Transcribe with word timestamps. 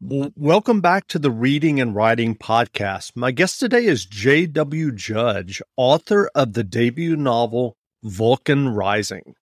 welcome 0.00 0.82
back 0.82 1.06
to 1.08 1.18
the 1.18 1.30
Reading 1.30 1.80
and 1.80 1.94
Writing 1.94 2.34
Podcast. 2.34 3.12
My 3.16 3.30
guest 3.30 3.58
today 3.58 3.86
is 3.86 4.04
J.W. 4.04 4.92
Judge, 4.92 5.62
author 5.76 6.30
of 6.34 6.52
the 6.52 6.62
debut 6.62 7.16
novel 7.16 7.78
Vulcan 8.02 8.68
Rising. 8.68 9.34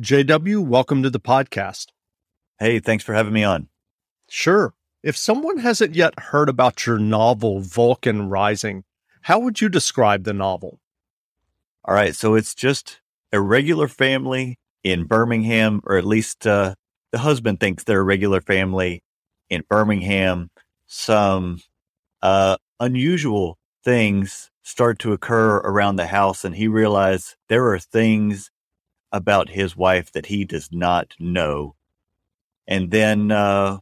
J.W., 0.00 0.60
welcome 0.62 1.04
to 1.04 1.10
the 1.10 1.20
podcast. 1.20 1.86
Hey, 2.58 2.80
thanks 2.80 3.04
for 3.04 3.14
having 3.14 3.32
me 3.32 3.44
on. 3.44 3.68
Sure. 4.28 4.74
If 5.04 5.16
someone 5.16 5.58
hasn't 5.58 5.94
yet 5.94 6.18
heard 6.18 6.48
about 6.48 6.86
your 6.86 6.98
novel 6.98 7.60
Vulcan 7.60 8.28
Rising, 8.28 8.82
how 9.22 9.38
would 9.38 9.60
you 9.60 9.68
describe 9.68 10.24
the 10.24 10.32
novel? 10.32 10.80
All 11.84 11.94
right, 11.94 12.16
so 12.16 12.34
it's 12.34 12.54
just 12.56 13.00
a 13.32 13.40
regular 13.40 13.86
family 13.86 14.58
in 14.82 15.04
Birmingham, 15.04 15.82
or 15.84 15.96
at 15.96 16.04
least 16.04 16.48
uh, 16.48 16.74
the 17.12 17.18
husband 17.18 17.60
thinks 17.60 17.84
they're 17.84 18.00
a 18.00 18.02
regular 18.02 18.40
family 18.40 19.03
in 19.50 19.64
Birmingham, 19.68 20.50
some 20.86 21.60
uh, 22.22 22.56
unusual 22.80 23.58
things 23.84 24.50
start 24.62 24.98
to 25.00 25.12
occur 25.12 25.56
around 25.58 25.96
the 25.96 26.06
house, 26.06 26.44
and 26.44 26.56
he 26.56 26.68
realized 26.68 27.36
there 27.48 27.68
are 27.68 27.78
things 27.78 28.50
about 29.12 29.50
his 29.50 29.76
wife 29.76 30.10
that 30.12 30.26
he 30.26 30.44
does 30.44 30.70
not 30.72 31.14
know. 31.18 31.76
And 32.66 32.90
then 32.90 33.30
uh, 33.30 33.78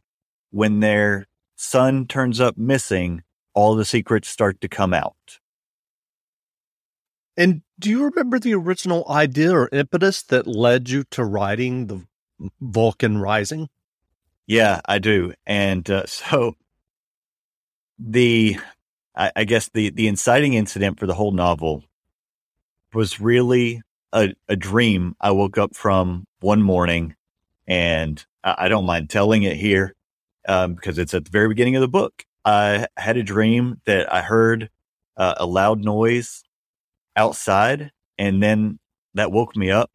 when 0.51 0.81
their 0.81 1.25
son 1.55 2.05
turns 2.05 2.39
up 2.39 2.57
missing, 2.57 3.23
all 3.53 3.75
the 3.75 3.85
secrets 3.85 4.27
start 4.27 4.59
to 4.61 4.67
come 4.67 4.93
out. 4.93 5.39
And 7.35 7.63
do 7.79 7.89
you 7.89 8.03
remember 8.03 8.37
the 8.37 8.53
original 8.53 9.09
idea 9.09 9.55
or 9.55 9.69
impetus 9.71 10.21
that 10.23 10.45
led 10.45 10.89
you 10.89 11.03
to 11.11 11.23
writing 11.23 11.87
the 11.87 12.05
Vulcan 12.61 13.17
Rising? 13.17 13.69
Yeah, 14.47 14.81
I 14.85 14.99
do. 14.99 15.33
And 15.45 15.89
uh, 15.89 16.05
so 16.07 16.55
the, 17.97 18.57
I, 19.15 19.31
I, 19.35 19.43
guess 19.43 19.69
the 19.73 19.91
the 19.91 20.07
inciting 20.07 20.53
incident 20.53 20.99
for 20.99 21.05
the 21.05 21.13
whole 21.13 21.31
novel 21.31 21.83
was 22.93 23.19
really 23.19 23.81
a, 24.11 24.33
a 24.47 24.55
dream 24.55 25.15
I 25.21 25.31
woke 25.31 25.57
up 25.57 25.75
from 25.75 26.25
one 26.39 26.61
morning, 26.61 27.15
and 27.67 28.23
I, 28.43 28.55
I 28.59 28.67
don't 28.67 28.85
mind 28.85 29.09
telling 29.09 29.43
it 29.43 29.57
here 29.57 29.95
um, 30.47 30.75
because 30.75 30.97
it's 30.97 31.13
at 31.13 31.25
the 31.25 31.31
very 31.31 31.47
beginning 31.47 31.75
of 31.75 31.81
the 31.81 31.87
book. 31.87 32.25
I 32.45 32.87
had 32.97 33.17
a 33.17 33.23
dream 33.23 33.81
that 33.85 34.11
I 34.11 34.21
heard 34.21 34.69
uh, 35.15 35.35
a 35.37 35.45
loud 35.45 35.79
noise 35.83 36.43
outside, 37.15 37.91
and 38.17 38.41
then 38.41 38.79
that 39.13 39.31
woke 39.31 39.55
me 39.55 39.71
up, 39.71 39.91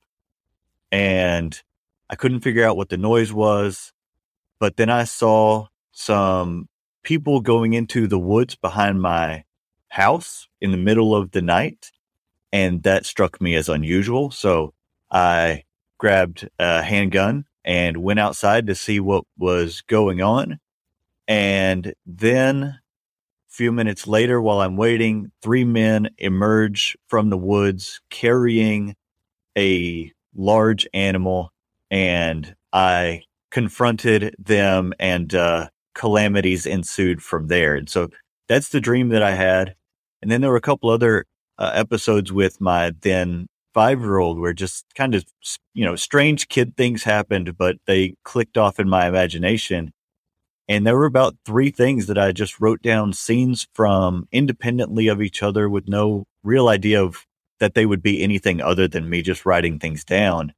and 0.91 1.61
I 2.09 2.15
couldn't 2.15 2.41
figure 2.41 2.65
out 2.65 2.77
what 2.77 2.89
the 2.89 2.97
noise 2.97 3.33
was. 3.33 3.93
But 4.61 4.77
then 4.77 4.91
I 4.91 5.05
saw 5.05 5.67
some 5.93 6.69
people 7.03 7.41
going 7.41 7.75
into 7.75 8.07
the 8.07 8.19
woods 8.19 8.57
behind 8.57 9.01
my 9.01 9.45
house 9.89 10.49
in 10.61 10.71
the 10.71 10.77
middle 10.77 11.15
of 11.15 11.31
the 11.31 11.43
night. 11.43 11.91
And 12.53 12.83
that 12.83 13.07
struck 13.07 13.41
me 13.41 13.55
as 13.55 13.69
unusual. 13.69 14.31
So 14.31 14.73
I 15.11 15.65
grabbed 15.99 16.49
a 16.59 16.83
handgun 16.83 17.45
and 17.65 17.99
went 17.99 18.21
outside 18.21 18.67
to 18.67 18.75
see 18.75 19.01
what 19.01 19.25
was 19.37 19.83
going 19.83 20.23
on. 20.23 20.59
And 21.27 21.93
then 22.07 22.63
a 22.63 22.81
few 23.49 23.71
minutes 23.71 24.07
later, 24.07 24.41
while 24.41 24.61
I'm 24.61 24.77
waiting, 24.77 25.31
three 25.43 25.65
men 25.65 26.09
emerge 26.17 26.97
from 27.09 27.29
the 27.29 27.37
woods 27.37 28.01
carrying 28.09 28.97
a 29.57 30.13
large 30.35 30.89
animal. 30.95 31.53
And 31.91 32.55
I 32.73 33.23
confronted 33.51 34.35
them 34.39 34.93
and 34.99 35.35
uh, 35.35 35.69
calamities 35.95 36.67
ensued 36.67 37.23
from 37.23 37.49
there. 37.49 37.75
And 37.75 37.89
so 37.89 38.09
that's 38.49 38.69
the 38.69 38.81
dream 38.81 39.09
that 39.11 39.23
I 39.23 39.33
had. 39.33 39.75
And 40.23 40.31
then 40.31 40.41
there 40.41 40.51
were 40.51 40.57
a 40.57 40.61
couple 40.61 40.91
other 40.91 41.27
uh, 41.59 41.73
episodes 41.75 42.33
with 42.33 42.61
my 42.61 42.93
then 43.01 43.49
five 43.75 44.01
year 44.01 44.19
old 44.19 44.39
where 44.39 44.53
just 44.53 44.87
kind 44.95 45.15
of, 45.15 45.25
you 45.75 45.85
know, 45.85 45.97
strange 45.97 46.49
kid 46.49 46.77
things 46.77 47.05
happened, 47.05 47.57
but 47.57 47.77
they 47.87 48.15
clicked 48.25 48.57
off 48.57 48.81
in 48.81 48.89
my 48.89 49.07
imagination. 49.07 49.93
And 50.69 50.87
there 50.87 50.97
were 50.97 51.07
about 51.07 51.37
three 51.47 51.71
things 51.71 52.07
that 52.09 52.19
I 52.19 52.33
just 52.33 52.61
wrote 52.61 52.83
down 52.83 53.13
scenes 53.13 53.67
from 53.73 54.29
independently 54.31 55.09
of 55.09 55.23
each 55.23 55.43
other 55.43 55.69
with 55.69 55.89
no 55.89 56.27
real 56.43 56.69
idea 56.69 57.03
of 57.03 57.25
that 57.59 57.75
they 57.75 57.87
would 57.87 58.03
be 58.03 58.23
anything 58.23 58.61
other 58.61 58.87
than 58.87 59.09
me 59.09 59.23
just 59.23 59.47
writing 59.47 59.79
things 59.79 60.05
down. 60.05 60.53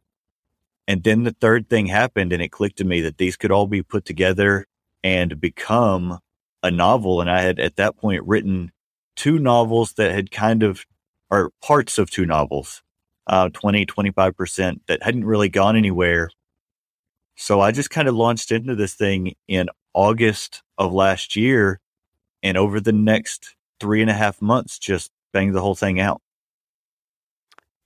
And 0.89 1.05
then 1.05 1.23
the 1.25 1.37
third 1.41 1.69
thing 1.69 1.87
happened 1.87 2.33
and 2.33 2.43
it 2.43 2.51
clicked 2.51 2.79
to 2.79 2.85
me 2.85 3.01
that 3.03 3.19
these 3.19 3.37
could 3.37 3.53
all 3.53 3.67
be 3.67 3.83
put 3.83 4.05
together 4.05 4.67
and 5.05 5.41
become 5.41 6.19
a 6.63 6.71
novel. 6.71 7.21
And 7.21 7.31
I 7.31 7.41
had 7.41 7.61
at 7.61 7.77
that 7.77 7.97
point 7.97 8.25
written 8.27 8.73
two 9.17 9.39
novels 9.39 9.95
that 9.95 10.13
had 10.13 10.31
kind 10.31 10.63
of, 10.63 10.85
or 11.31 11.53
parts 11.63 11.99
of 11.99 12.11
two 12.11 12.27
novels, 12.27 12.83
uh, 13.27 13.49
20, 13.51 13.87
25% 13.87 14.81
that 14.89 15.03
hadn't 15.03 15.25
really 15.25 15.49
gone 15.49 15.77
anywhere. 15.77 16.31
So 17.37 17.61
I 17.61 17.73
just 17.73 17.91
kind 17.91 18.09
of 18.09 18.15
launched 18.15 18.51
into 18.51 18.75
this 18.75 18.95
thing 18.95 19.35
in 19.49 19.69
August 19.95 20.63
of 20.77 20.93
last 20.93 21.37
year. 21.37 21.81
And 22.43 22.57
over 22.57 22.81
the 22.81 22.93
next 22.93 23.55
three 23.79 24.01
and 24.01 24.11
a 24.11 24.15
half 24.15 24.43
months, 24.43 24.79
just 24.79 25.11
banged 25.33 25.55
the 25.55 25.61
whole 25.61 25.75
thing 25.75 26.01
out. 26.01 26.21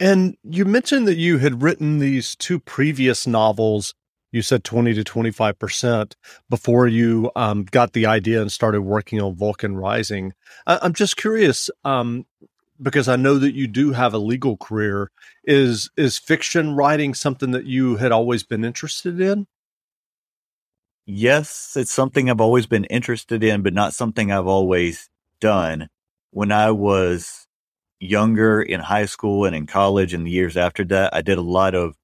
And 0.01 0.37
you 0.43 0.65
mentioned 0.65 1.07
that 1.09 1.17
you 1.17 1.39
had 1.39 1.63
written 1.63 1.99
these 1.99 2.35
two 2.37 2.59
previous 2.59 3.27
novels. 3.27 3.95
You 4.33 4.43
said 4.43 4.65
20 4.65 4.95
to 4.95 5.05
25% 5.05 6.15
before 6.51 6.89
you 6.89 7.31
um, 7.37 7.65
got 7.65 7.93
the 7.93 8.07
idea 8.07 8.43
and 8.43 8.51
started 8.51 8.83
working 8.83 9.21
on 9.21 9.37
Vulcan 9.37 9.77
Rising. 9.77 10.33
I- 10.67 10.85
am 10.85 10.93
just 10.93 11.17
curious 11.17 11.71
um, 11.85 12.27
because 12.83 13.07
I 13.09 13.15
know 13.15 13.39
that 13.39 13.55
you 13.55 13.69
do 13.69 13.93
have 13.93 14.13
a 14.13 14.19
legal 14.19 14.57
career. 14.57 15.11
Is, 15.45 15.91
is 15.97 16.19
fiction 16.19 16.75
writing 16.75 17.15
something 17.15 17.53
that 17.53 17.67
you 17.67 17.97
had 17.97 18.11
always 18.11 18.43
been 18.43 18.65
interested 18.65 19.21
in? 19.21 19.47
Yes, 21.07 21.75
it's 21.77 21.93
something 21.93 22.31
I've 22.31 22.41
always 22.41 22.67
been 22.67 22.85
interested 22.87 23.45
in, 23.45 23.63
but 23.63 23.75
not 23.75 23.93
something 23.93 24.33
I've 24.33 24.47
always 24.47 25.11
done. 25.39 25.89
When 26.31 26.51
I 26.51 26.71
was 26.73 27.44
younger 28.05 28.63
in 28.63 28.81
high 28.81 29.07
school 29.07 29.45
and 29.45 29.57
in 29.57 29.67
college 29.67 30.15
and 30.15 30.27
the 30.27 30.31
years 30.31 30.57
after 30.57 30.85
that, 30.85 31.15
I 31.15 31.23
did 31.23 31.39
a 31.39 31.43
lot 31.43 31.75
of 31.75 31.95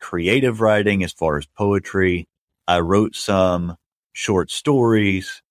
creative 0.00 0.60
writing 0.60 1.02
as 1.02 1.12
far 1.12 1.38
as 1.38 1.46
poetry. 1.46 2.26
I 2.68 2.80
wrote 2.80 3.16
some 3.16 3.76
short 4.12 4.50
stories, 4.50 5.42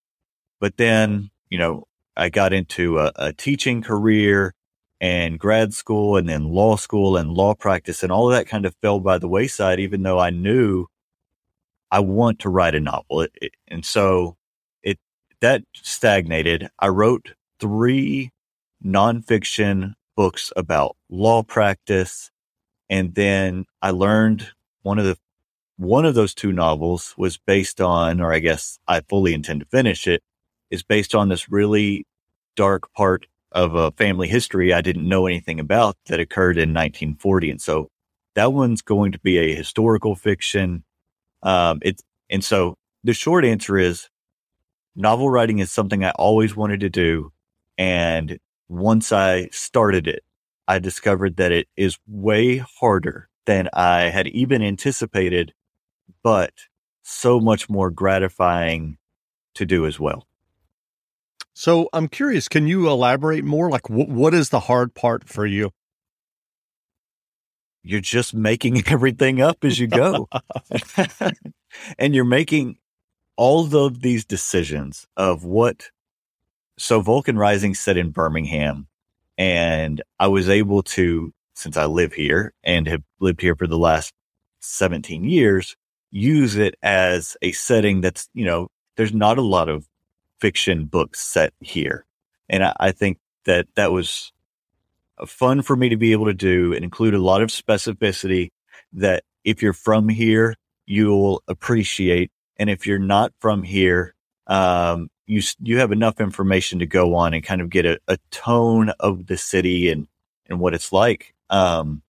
but 0.59 0.77
then, 0.77 1.31
you 1.49 1.57
know, 1.57 1.85
I 2.15 2.29
got 2.29 2.53
into 2.53 2.99
a, 2.99 3.11
a 3.15 3.33
teaching 3.33 3.81
career 3.81 4.53
and 5.01 5.39
grad 5.39 5.73
school 5.73 6.15
and 6.17 6.29
then 6.29 6.45
law 6.45 6.75
school 6.77 7.17
and 7.17 7.31
law 7.31 7.53
practice 7.53 8.03
and 8.03 8.11
all 8.11 8.29
of 8.29 8.35
that 8.35 8.47
kind 8.47 8.65
of 8.65 8.75
fell 8.81 8.99
by 8.99 9.17
the 9.17 9.27
wayside, 9.27 9.79
even 9.79 10.03
though 10.03 10.19
I 10.19 10.29
knew 10.29 10.85
I 11.91 11.99
want 11.99 12.39
to 12.39 12.49
write 12.49 12.75
a 12.75 12.79
novel. 12.79 13.21
It, 13.21 13.31
it, 13.41 13.51
and 13.67 13.85
so 13.85 14.37
it, 14.83 14.99
that 15.41 15.63
stagnated. 15.73 16.69
I 16.79 16.87
wrote 16.89 17.33
three 17.59 18.31
nonfiction 18.85 19.93
books 20.15 20.53
about 20.55 20.95
law 21.09 21.43
practice. 21.43 22.31
And 22.89 23.15
then 23.15 23.65
I 23.81 23.91
learned 23.91 24.51
one 24.83 24.99
of 24.99 25.05
the 25.05 25.17
one 25.77 26.05
of 26.05 26.15
those 26.15 26.33
two 26.33 26.53
novels 26.53 27.13
was 27.17 27.37
based 27.37 27.81
on, 27.81 28.21
or 28.21 28.31
I 28.31 28.39
guess 28.39 28.79
I 28.87 29.01
fully 29.01 29.33
intend 29.33 29.59
to 29.59 29.65
finish 29.65 30.07
it, 30.07 30.23
is 30.71 30.83
based 30.83 31.13
on 31.13 31.27
this 31.27 31.51
really 31.51 32.05
dark 32.55 32.93
part 32.93 33.27
of 33.51 33.75
a 33.75 33.91
family 33.91 34.27
history 34.27 34.73
I 34.73 34.81
didn't 34.81 35.07
know 35.07 35.27
anything 35.27 35.59
about 35.59 35.97
that 36.05 36.19
occurred 36.19 36.57
in 36.57 36.73
1940. 36.73 37.51
And 37.51 37.61
so 37.61 37.89
that 38.35 38.53
one's 38.53 38.81
going 38.81 39.11
to 39.13 39.19
be 39.19 39.37
a 39.37 39.55
historical 39.55 40.15
fiction. 40.15 40.83
Um, 41.43 41.79
it's, 41.81 42.03
and 42.29 42.43
so 42.43 42.75
the 43.03 43.13
short 43.13 43.45
answer 43.45 43.77
is 43.77 44.09
novel 44.95 45.29
writing 45.29 45.59
is 45.59 45.71
something 45.71 46.03
I 46.03 46.11
always 46.11 46.55
wanted 46.55 46.81
to 46.81 46.89
do. 46.89 47.31
And 47.77 48.39
once 48.67 49.11
I 49.11 49.47
started 49.51 50.07
it, 50.07 50.23
I 50.67 50.79
discovered 50.79 51.37
that 51.37 51.51
it 51.51 51.67
is 51.77 51.97
way 52.07 52.57
harder 52.57 53.29
than 53.45 53.69
I 53.73 54.09
had 54.09 54.27
even 54.27 54.61
anticipated, 54.61 55.53
but 56.23 56.53
so 57.03 57.39
much 57.39 57.69
more 57.69 57.91
gratifying 57.91 58.97
to 59.53 59.65
do 59.65 59.85
as 59.85 59.99
well. 59.99 60.27
So 61.53 61.87
I'm 61.93 62.07
curious, 62.07 62.49
can 62.49 62.67
you 62.67 62.89
elaborate 62.89 63.45
more? 63.45 63.69
Like, 63.69 63.87
wh- 63.87 64.09
what 64.09 64.33
is 64.33 64.49
the 64.49 64.59
hard 64.59 64.93
part 64.93 65.29
for 65.29 65.45
you? 65.45 65.71
You're 67.83 68.01
just 68.01 68.33
making 68.33 68.83
everything 68.87 69.41
up 69.41 69.63
as 69.63 69.79
you 69.79 69.87
go. 69.87 70.27
and 71.97 72.15
you're 72.15 72.25
making 72.25 72.77
all 73.37 73.73
of 73.75 74.01
these 74.01 74.25
decisions 74.25 75.07
of 75.15 75.43
what 75.43 75.89
so 76.77 77.01
Vulcan 77.01 77.37
Rising 77.37 77.73
set 77.73 77.97
in 77.97 78.11
Birmingham, 78.11 78.87
and 79.37 80.01
I 80.19 80.27
was 80.27 80.49
able 80.49 80.83
to, 80.83 81.33
since 81.53 81.77
I 81.77 81.85
live 81.85 82.13
here 82.13 82.53
and 82.63 82.87
have 82.87 83.03
lived 83.19 83.41
here 83.41 83.55
for 83.55 83.67
the 83.67 83.77
last 83.77 84.13
17 84.59 85.23
years, 85.23 85.75
use 86.11 86.55
it 86.55 86.75
as 86.81 87.37
a 87.41 87.51
setting 87.51 88.01
that's, 88.01 88.29
you 88.33 88.45
know, 88.45 88.69
there's 88.95 89.13
not 89.13 89.37
a 89.37 89.41
lot 89.41 89.69
of 89.69 89.87
fiction 90.39 90.85
books 90.85 91.21
set 91.21 91.53
here. 91.59 92.05
And 92.49 92.63
I, 92.63 92.73
I 92.79 92.91
think 92.91 93.19
that 93.45 93.67
that 93.75 93.91
was 93.91 94.31
fun 95.25 95.61
for 95.61 95.75
me 95.75 95.89
to 95.89 95.97
be 95.97 96.11
able 96.11 96.25
to 96.25 96.33
do 96.33 96.73
and 96.73 96.83
include 96.83 97.13
a 97.13 97.21
lot 97.21 97.41
of 97.41 97.49
specificity 97.49 98.51
that 98.93 99.23
if 99.43 99.61
you're 99.61 99.73
from 99.73 100.09
here, 100.09 100.55
you'll 100.85 101.41
appreciate. 101.47 102.31
And 102.57 102.69
if 102.69 102.85
you're 102.85 102.99
not 102.99 103.33
from 103.39 103.63
here, 103.63 104.13
um, 104.47 105.09
you, 105.27 105.41
you 105.61 105.79
have 105.79 105.91
enough 105.91 106.19
information 106.19 106.79
to 106.79 106.85
go 106.85 107.15
on 107.15 107.33
and 107.33 107.43
kind 107.43 107.61
of 107.61 107.69
get 107.69 107.85
a, 107.85 107.99
a 108.07 108.17
tone 108.31 108.89
of 108.99 109.27
the 109.27 109.37
city 109.37 109.89
and, 109.89 110.07
and 110.47 110.59
what 110.59 110.73
it's 110.73 110.91
like. 110.91 111.33
Um, 111.49 112.01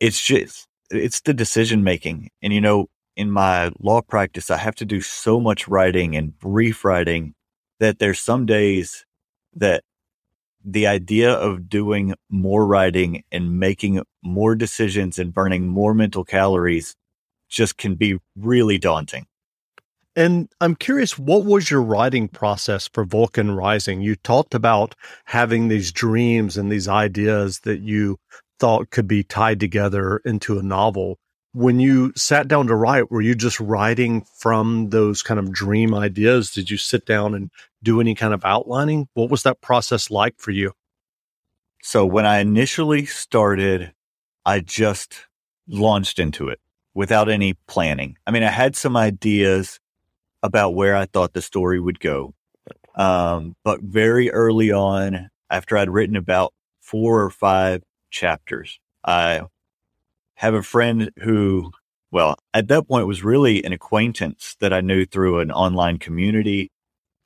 it's 0.00 0.20
just, 0.20 0.68
it's 0.90 1.20
the 1.20 1.34
decision 1.34 1.84
making. 1.84 2.30
And, 2.42 2.52
you 2.52 2.60
know, 2.60 2.88
in 3.16 3.30
my 3.30 3.70
law 3.80 4.02
practice, 4.02 4.50
I 4.50 4.56
have 4.56 4.74
to 4.76 4.84
do 4.84 5.00
so 5.00 5.40
much 5.40 5.68
writing 5.68 6.16
and 6.16 6.38
brief 6.38 6.84
writing 6.84 7.34
that 7.78 7.98
there's 7.98 8.20
some 8.20 8.46
days 8.46 9.04
that 9.54 9.84
the 10.64 10.86
idea 10.86 11.32
of 11.32 11.68
doing 11.68 12.14
more 12.30 12.66
writing 12.66 13.22
and 13.30 13.60
making 13.60 14.02
more 14.22 14.54
decisions 14.54 15.18
and 15.18 15.32
burning 15.32 15.68
more 15.68 15.94
mental 15.94 16.24
calories 16.24 16.96
just 17.48 17.76
can 17.76 17.94
be 17.94 18.18
really 18.36 18.78
daunting. 18.78 19.26
And 20.16 20.48
I'm 20.60 20.76
curious, 20.76 21.18
what 21.18 21.44
was 21.44 21.70
your 21.70 21.82
writing 21.82 22.28
process 22.28 22.88
for 22.92 23.04
Vulcan 23.04 23.50
Rising? 23.50 24.00
You 24.00 24.14
talked 24.14 24.54
about 24.54 24.94
having 25.24 25.68
these 25.68 25.90
dreams 25.90 26.56
and 26.56 26.70
these 26.70 26.86
ideas 26.86 27.60
that 27.60 27.80
you 27.80 28.18
thought 28.60 28.90
could 28.90 29.08
be 29.08 29.24
tied 29.24 29.58
together 29.58 30.20
into 30.24 30.58
a 30.58 30.62
novel 30.62 31.18
when 31.54 31.78
you 31.78 32.12
sat 32.16 32.48
down 32.48 32.66
to 32.66 32.74
write, 32.74 33.12
were 33.12 33.20
you 33.22 33.34
just 33.36 33.60
writing 33.60 34.22
from 34.22 34.90
those 34.90 35.22
kind 35.22 35.38
of 35.38 35.52
dream 35.52 35.94
ideas? 35.94 36.50
Did 36.50 36.68
you 36.68 36.76
sit 36.76 37.06
down 37.06 37.32
and 37.32 37.48
do 37.80 38.00
any 38.00 38.16
kind 38.16 38.34
of 38.34 38.44
outlining? 38.44 39.06
What 39.14 39.30
was 39.30 39.44
that 39.44 39.60
process 39.60 40.10
like 40.10 40.34
for 40.38 40.50
you? 40.50 40.72
So 41.80 42.04
when 42.04 42.26
I 42.26 42.40
initially 42.40 43.06
started, 43.06 43.92
I 44.44 44.60
just 44.60 45.14
launched 45.68 46.18
into 46.18 46.48
it 46.48 46.58
without 46.92 47.28
any 47.28 47.54
planning. 47.68 48.16
I 48.26 48.32
mean, 48.32 48.42
I 48.42 48.50
had 48.50 48.74
some 48.74 48.96
ideas 48.96 49.78
about 50.44 50.74
where 50.74 50.94
I 50.94 51.06
thought 51.06 51.32
the 51.32 51.42
story 51.42 51.80
would 51.80 51.98
go. 51.98 52.34
Um, 52.94 53.56
but 53.64 53.80
very 53.80 54.30
early 54.30 54.70
on, 54.70 55.30
after 55.50 55.76
I'd 55.76 55.90
written 55.90 56.16
about 56.16 56.52
four 56.80 57.22
or 57.22 57.30
five 57.30 57.82
chapters, 58.10 58.78
I 59.04 59.42
have 60.34 60.54
a 60.54 60.62
friend 60.62 61.10
who, 61.22 61.72
well, 62.12 62.36
at 62.52 62.68
that 62.68 62.86
point 62.86 63.06
was 63.06 63.24
really 63.24 63.64
an 63.64 63.72
acquaintance 63.72 64.56
that 64.60 64.72
I 64.72 64.82
knew 64.82 65.06
through 65.06 65.40
an 65.40 65.50
online 65.50 65.98
community 65.98 66.70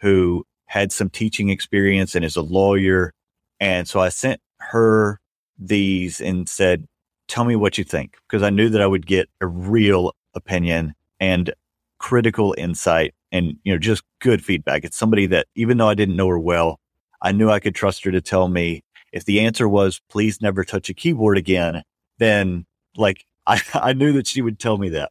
who 0.01 0.47
had 0.67 0.93
some 0.93 1.11
teaching 1.11 1.49
experience 1.49 2.15
and 2.15 2.25
is 2.25 2.37
a 2.37 2.43
lawyer. 2.43 3.13
And 3.59 3.89
so 3.89 3.99
I 3.99 4.11
sent 4.11 4.41
her 4.61 5.19
these 5.59 6.21
and 6.21 6.49
said, 6.49 6.87
tell 7.27 7.45
me 7.45 7.57
what 7.57 7.79
you 7.79 7.85
think. 7.85 8.17
Because 8.29 8.45
I 8.45 8.51
knew 8.51 8.69
that 8.69 8.81
I 8.81 8.87
would 8.87 9.07
get 9.07 9.29
a 9.41 9.47
real 9.47 10.13
opinion 10.35 10.95
and 11.19 11.53
critical 11.99 12.55
insight 12.57 13.15
and, 13.33 13.57
you 13.65 13.73
know, 13.73 13.79
just 13.79 14.03
good 14.21 14.45
feedback. 14.45 14.85
It's 14.85 14.97
somebody 14.97 15.27
that 15.27 15.47
even 15.55 15.79
though 15.79 15.89
I 15.89 15.95
didn't 15.95 16.17
know 16.17 16.29
her 16.29 16.39
well, 16.39 16.81
I 17.21 17.33
knew 17.33 17.51
I 17.51 17.61
could 17.61 17.75
trust 17.75 18.05
her 18.05 18.11
to 18.11 18.21
tell 18.21 18.49
me 18.49 18.83
if 19.13 19.25
the 19.25 19.41
answer 19.41 19.69
was, 19.69 20.01
please 20.09 20.41
never 20.41 20.65
touch 20.65 20.89
a 20.89 20.95
keyboard 20.95 21.39
again, 21.39 21.83
then 22.19 22.67
like 22.97 23.25
I, 23.47 23.61
I 23.75 23.93
knew 23.93 24.13
that 24.13 24.27
she 24.27 24.43
would 24.43 24.59
tell 24.59 24.79
me 24.79 24.91
that. 24.91 25.11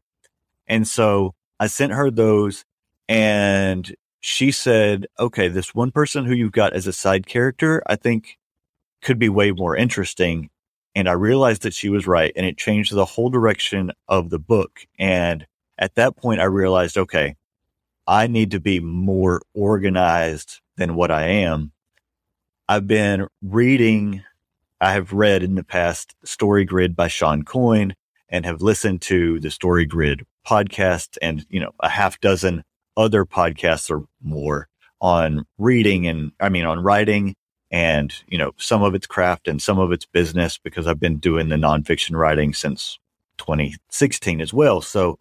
And 0.68 0.88
so 0.88 1.34
I 1.60 1.68
sent 1.68 1.94
her 1.94 2.12
those 2.12 2.66
and 3.08 3.96
she 4.20 4.52
said, 4.52 5.08
okay, 5.20 5.48
this 5.48 5.74
one 5.74 5.92
person 5.92 6.26
who 6.26 6.34
you've 6.34 6.52
got 6.52 6.74
as 6.74 6.88
a 6.88 6.94
side 6.94 7.26
character, 7.26 7.82
I 7.88 7.96
think 7.96 8.38
could 9.02 9.20
be 9.20 9.30
way 9.30 9.52
more 9.52 9.76
interesting. 9.76 10.50
And 10.96 11.08
I 11.08 11.14
realized 11.14 11.62
that 11.62 11.74
she 11.74 11.90
was 11.90 12.08
right 12.08 12.34
and 12.36 12.46
it 12.46 12.58
changed 12.58 12.94
the 12.94 13.06
whole 13.06 13.30
direction 13.30 13.92
of 14.08 14.30
the 14.30 14.40
book. 14.40 14.82
And 15.00 15.46
at 15.78 15.96
that 15.96 16.16
point, 16.16 16.42
I 16.42 16.46
realized, 16.46 16.98
okay, 16.98 17.36
I 18.08 18.28
need 18.28 18.52
to 18.52 18.60
be 18.60 18.80
more 18.80 19.42
organized 19.54 20.62
than 20.78 20.96
what 20.96 21.12
I 21.12 21.28
am. 21.28 21.72
I've 22.70 22.88
been 22.88 23.28
reading 23.42 24.24
I 24.80 24.92
have 24.92 25.12
read 25.12 25.42
in 25.42 25.56
the 25.56 25.64
past 25.64 26.16
Story 26.24 26.64
Grid 26.64 26.96
by 26.96 27.08
Shawn 27.08 27.44
Coyne 27.44 27.96
and 28.30 28.46
have 28.46 28.62
listened 28.62 29.02
to 29.04 29.40
the 29.40 29.50
Story 29.50 29.86
Grid 29.86 30.24
podcast 30.46 31.18
and, 31.22 31.46
you 31.50 31.60
know, 31.60 31.72
a 31.80 31.90
half 31.90 32.20
dozen 32.20 32.64
other 32.96 33.26
podcasts 33.26 33.90
or 33.90 34.06
more 34.22 34.68
on 35.02 35.46
reading 35.58 36.08
and 36.08 36.32
I 36.40 36.50
mean, 36.50 36.66
on 36.66 36.80
writing 36.80 37.36
and, 37.72 38.14
you 38.28 38.38
know, 38.38 38.52
some 38.58 38.84
of 38.84 38.94
it's 38.94 39.08
craft 39.08 39.48
and 39.48 39.62
some 39.62 39.80
of 39.80 39.92
it's 39.92 40.06
business 40.06 40.60
because 40.60 40.86
I've 40.86 41.00
been 41.00 41.18
doing 41.18 41.50
the 41.50 41.56
nonfiction 41.56 42.16
writing 42.16 42.54
since 42.54 43.00
2016 43.40 44.42
as 44.42 44.54
well. 44.54 44.82
So, 44.82 45.18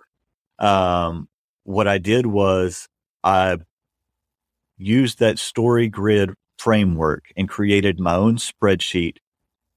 um, 0.58 1.28
what 1.64 1.88
I 1.88 1.98
did 1.98 2.26
was 2.26 2.88
I 3.22 3.58
used 4.78 5.18
that 5.18 5.38
story 5.38 5.88
grid 5.88 6.34
framework 6.58 7.32
and 7.36 7.48
created 7.48 8.00
my 8.00 8.14
own 8.14 8.36
spreadsheet 8.36 9.16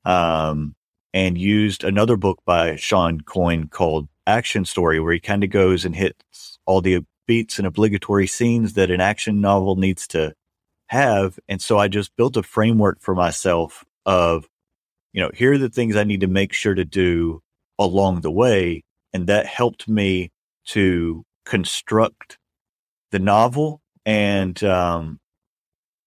um, 0.05 0.75
and 1.13 1.37
used 1.37 1.83
another 1.83 2.17
book 2.17 2.39
by 2.45 2.75
Shawn 2.75 3.21
Coyne 3.21 3.67
called 3.67 4.07
Action 4.27 4.65
Story, 4.65 4.99
where 4.99 5.13
he 5.13 5.19
kind 5.19 5.43
of 5.43 5.49
goes 5.49 5.85
and 5.85 5.95
hits 5.95 6.59
all 6.65 6.81
the 6.81 7.05
beats 7.27 7.57
and 7.57 7.67
obligatory 7.67 8.27
scenes 8.27 8.73
that 8.73 8.91
an 8.91 9.01
action 9.01 9.41
novel 9.41 9.75
needs 9.75 10.07
to 10.07 10.33
have. 10.87 11.39
And 11.47 11.61
so 11.61 11.77
I 11.77 11.87
just 11.87 12.15
built 12.15 12.37
a 12.37 12.43
framework 12.43 13.01
for 13.01 13.15
myself 13.15 13.85
of, 14.05 14.47
you 15.13 15.21
know, 15.21 15.31
here 15.33 15.53
are 15.53 15.57
the 15.57 15.69
things 15.69 15.95
I 15.95 16.03
need 16.03 16.21
to 16.21 16.27
make 16.27 16.53
sure 16.53 16.73
to 16.73 16.85
do 16.85 17.41
along 17.77 18.21
the 18.21 18.31
way. 18.31 18.83
And 19.13 19.27
that 19.27 19.45
helped 19.45 19.87
me 19.87 20.31
to 20.69 21.23
construct 21.45 22.37
the 23.11 23.19
novel. 23.19 23.81
And, 24.05 24.61
um, 24.63 25.19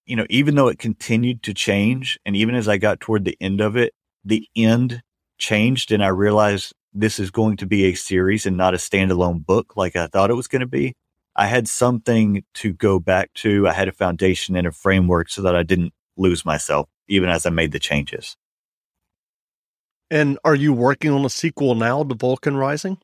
you 0.07 0.17
know, 0.17 0.27
even 0.31 0.55
though 0.55 0.69
it 0.69 0.79
continued 0.79 1.43
to 1.45 1.55
change, 1.55 2.19
and 2.25 2.37
even 2.37 2.55
as 2.55 2.69
I 2.69 2.79
got 2.79 3.01
toward 3.01 3.25
the 3.25 3.37
end 3.41 3.61
of 3.61 3.77
it, 3.77 3.93
the 4.25 4.49
end 4.57 5.03
changed, 5.39 5.93
and 5.93 6.03
I 6.03 6.09
realized 6.09 6.73
this 6.93 7.19
is 7.19 7.31
going 7.31 7.57
to 7.59 7.67
be 7.67 7.85
a 7.87 7.95
series 7.95 8.47
and 8.47 8.57
not 8.57 8.75
a 8.75 8.79
standalone 8.79 9.45
book 9.45 9.77
like 9.77 9.97
I 9.97 10.07
thought 10.07 10.31
it 10.31 10.35
was 10.35 10.49
going 10.49 10.61
to 10.61 10.67
be. 10.67 10.95
I 11.35 11.47
had 11.47 11.67
something 11.67 12.45
to 12.55 12.73
go 12.73 12.99
back 12.99 13.33
to. 13.35 13.67
I 13.67 13.73
had 13.73 13.89
a 13.89 13.93
foundation 13.93 14.55
and 14.55 14.67
a 14.67 14.73
framework 14.73 15.31
so 15.31 15.43
that 15.43 15.57
I 15.57 15.63
didn't 15.63 15.95
lose 16.17 16.45
myself, 16.45 16.89
even 17.09 17.31
as 17.31 17.47
I 17.47 17.51
made 17.51 17.73
the 17.73 17.79
changes. 17.79 18.37
And 20.11 20.39
are 20.45 20.55
you 20.55 20.75
working 20.75 21.11
on 21.11 21.25
a 21.25 21.31
sequel 21.31 21.75
now 21.75 22.05
to 22.05 22.15
Vulcan 22.15 22.57
Rising? 22.57 22.99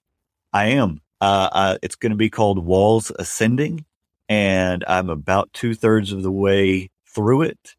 I 0.53 0.67
am. 0.67 1.01
Uh, 1.21 1.79
it's 1.83 1.97
going 1.97 2.11
to 2.11 2.17
be 2.17 2.31
called 2.31 2.65
Walls 2.65 3.11
Ascending 3.19 3.85
and 4.29 4.85
I'm 4.87 5.09
about 5.09 5.53
two 5.53 5.75
thirds 5.75 6.13
of 6.13 6.23
the 6.23 6.31
way 6.31 6.91
through 7.07 7.43
it. 7.43 7.75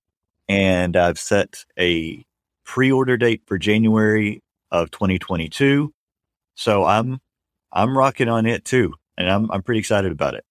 And 0.48 0.96
I've 0.96 1.19
set 1.19 1.65
a 1.77 2.25
pre 2.63 2.91
order 2.91 3.17
date 3.17 3.43
for 3.46 3.58
January 3.58 4.41
of 4.72 4.89
2022. 4.91 5.93
So 6.55 6.86
I'm, 6.86 7.19
I'm 7.72 7.98
rocking 7.98 8.29
on 8.29 8.46
it 8.46 8.65
too. 8.65 8.96
And 9.17 9.29
I'm, 9.29 9.51
I'm 9.51 9.62
pretty 9.62 9.79
excited 9.79 10.12
about 10.12 10.34
it. 10.34 10.43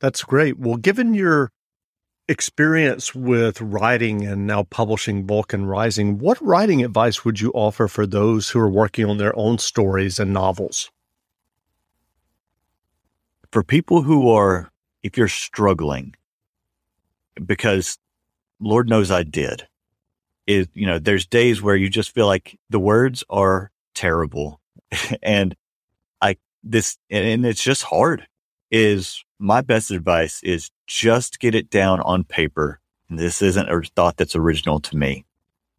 That's 0.00 0.24
great. 0.24 0.58
Well, 0.58 0.76
given 0.76 1.14
your 1.14 1.52
experience 2.26 3.14
with 3.14 3.60
writing 3.60 4.24
and 4.24 4.46
now 4.46 4.64
publishing 4.64 5.26
Vulcan 5.26 5.66
Rising, 5.66 6.18
what 6.18 6.40
writing 6.40 6.82
advice 6.82 7.24
would 7.24 7.40
you 7.40 7.50
offer 7.52 7.86
for 7.86 8.06
those 8.06 8.50
who 8.50 8.58
are 8.60 8.70
working 8.70 9.04
on 9.04 9.18
their 9.18 9.36
own 9.38 9.58
stories 9.58 10.18
and 10.18 10.32
novels? 10.32 10.90
For 13.52 13.62
people 13.62 14.02
who 14.02 14.30
are 14.30 14.70
if 15.02 15.16
you're 15.16 15.28
struggling, 15.28 16.14
because 17.44 17.98
Lord 18.60 18.88
knows 18.88 19.10
I 19.10 19.22
did, 19.22 19.66
is, 20.46 20.66
you 20.74 20.86
know, 20.86 20.98
there's 20.98 21.26
days 21.26 21.62
where 21.62 21.76
you 21.76 21.88
just 21.88 22.14
feel 22.14 22.26
like 22.26 22.58
the 22.68 22.80
words 22.80 23.24
are 23.30 23.70
terrible. 23.94 24.60
and 25.22 25.54
I, 26.20 26.36
this, 26.62 26.98
and 27.10 27.46
it's 27.46 27.62
just 27.62 27.82
hard 27.82 28.26
is 28.70 29.24
my 29.38 29.60
best 29.60 29.90
advice 29.90 30.42
is 30.42 30.70
just 30.86 31.40
get 31.40 31.54
it 31.54 31.70
down 31.70 32.00
on 32.00 32.24
paper. 32.24 32.80
And 33.08 33.18
this 33.18 33.42
isn't 33.42 33.68
a 33.68 33.82
thought 33.96 34.16
that's 34.16 34.36
original 34.36 34.80
to 34.80 34.96
me. 34.96 35.24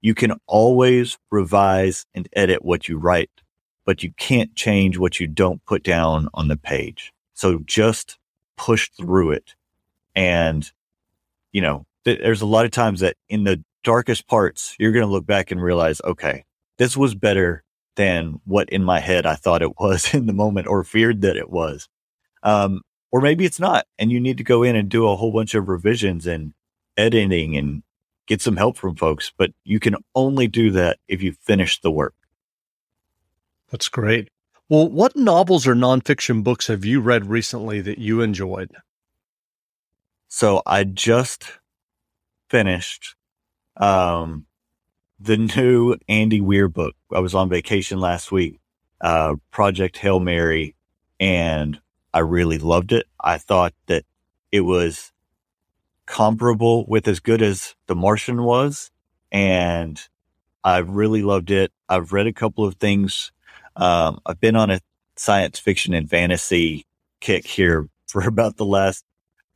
You 0.02 0.16
can 0.16 0.34
always 0.48 1.18
revise 1.30 2.06
and 2.14 2.28
edit 2.34 2.66
what 2.66 2.90
you 2.90 2.98
write, 2.98 3.30
but 3.86 4.04
you 4.04 4.12
can't 4.18 4.56
change 4.56 4.98
what 4.98 5.20
you 5.20 5.28
don't 5.28 5.64
put 5.66 5.84
down 5.84 6.28
on 6.34 6.48
the 6.48 6.58
page. 6.58 7.14
So 7.34 7.60
just 7.66 8.18
push 8.58 8.90
through 8.90 9.32
it. 9.32 9.56
And, 10.16 10.70
you 11.52 11.62
know, 11.62 11.86
th- 12.06 12.20
there's 12.20 12.42
a 12.42 12.46
lot 12.46 12.66
of 12.66 12.72
times 12.72 13.00
that 13.00 13.16
in 13.30 13.44
the 13.44 13.64
darkest 13.84 14.28
parts, 14.28 14.76
you're 14.78 14.92
going 14.92 15.06
to 15.06 15.12
look 15.12 15.26
back 15.26 15.52
and 15.52 15.62
realize, 15.62 16.02
okay, 16.04 16.46
this 16.78 16.96
was 16.96 17.16
better 17.16 17.64
than 17.96 18.40
what 18.46 18.70
in 18.70 18.84
my 18.84 19.00
head 19.00 19.26
I 19.26 19.36
thought 19.36 19.62
it 19.62 19.80
was 19.80 20.14
in 20.14 20.26
the 20.26 20.34
moment 20.34 20.68
or 20.68 20.84
feared 20.84 21.22
that 21.22 21.38
it 21.38 21.50
was. 21.50 21.88
Um, 22.44 22.82
or 23.12 23.22
maybe 23.22 23.46
it's 23.46 23.60
not. 23.60 23.86
And 24.00 24.12
you 24.12 24.20
need 24.20 24.38
to 24.38 24.44
go 24.44 24.64
in 24.64 24.76
and 24.76 24.90
do 24.90 25.08
a 25.08 25.16
whole 25.16 25.32
bunch 25.32 25.54
of 25.54 25.68
revisions 25.68 26.26
and 26.26 26.54
editing 26.98 27.58
and 27.58 27.84
get 28.26 28.42
some 28.42 28.58
help 28.58 28.78
from 28.78 28.96
folks. 28.96 29.32
But 29.38 29.52
you 29.64 29.80
can 29.80 29.96
only 30.16 30.48
do 30.48 30.72
that 30.72 31.00
if 31.08 31.22
you 31.22 31.34
finish 31.34 31.82
the 31.82 31.92
work. 31.92 32.16
That's 33.70 33.90
great. 33.90 34.30
Well, 34.72 34.88
what 34.88 35.18
novels 35.18 35.68
or 35.68 35.76
nonfiction 35.76 36.46
books 36.46 36.68
have 36.68 36.86
you 36.86 37.02
read 37.02 37.26
recently 37.26 37.82
that 37.82 37.98
you 37.98 38.22
enjoyed? 38.22 38.72
So 40.30 40.62
I 40.66 40.86
just 40.86 41.44
finished 42.50 43.18
um, 43.76 44.46
the 45.20 45.36
new 45.36 45.98
Andy 46.08 46.40
Weir 46.40 46.70
book. 46.70 46.96
I 47.14 47.20
was 47.20 47.36
on 47.36 47.50
vacation 47.50 48.00
last 48.00 48.32
week, 48.32 48.62
uh, 49.02 49.36
Project 49.52 49.98
Hail 49.98 50.22
Mary, 50.22 50.78
and 51.20 51.78
I 52.14 52.20
really 52.20 52.58
loved 52.58 52.94
it. 52.94 53.08
I 53.20 53.40
thought 53.40 53.74
that 53.88 54.06
it 54.54 54.62
was 54.62 55.12
comparable 56.06 56.86
with 56.88 57.10
as 57.10 57.20
good 57.20 57.42
as 57.42 57.76
The 57.88 57.96
Martian 57.96 58.44
was, 58.44 58.90
and 59.34 60.02
I 60.64 60.78
really 60.78 61.24
loved 61.24 61.52
it. 61.52 61.74
I've 61.90 62.14
read 62.14 62.28
a 62.28 62.32
couple 62.32 62.64
of 62.64 62.76
things 62.76 63.34
um, 63.76 64.20
I've 64.26 64.40
been 64.40 64.56
on 64.56 64.70
a 64.70 64.80
science 65.16 65.60
fiction 65.60 65.94
and 65.94 66.10
fantasy 66.10 66.86
kick 67.20 67.46
here 67.46 67.88
for 68.08 68.28
about 68.28 68.58
the 68.58 68.66
last 68.66 69.06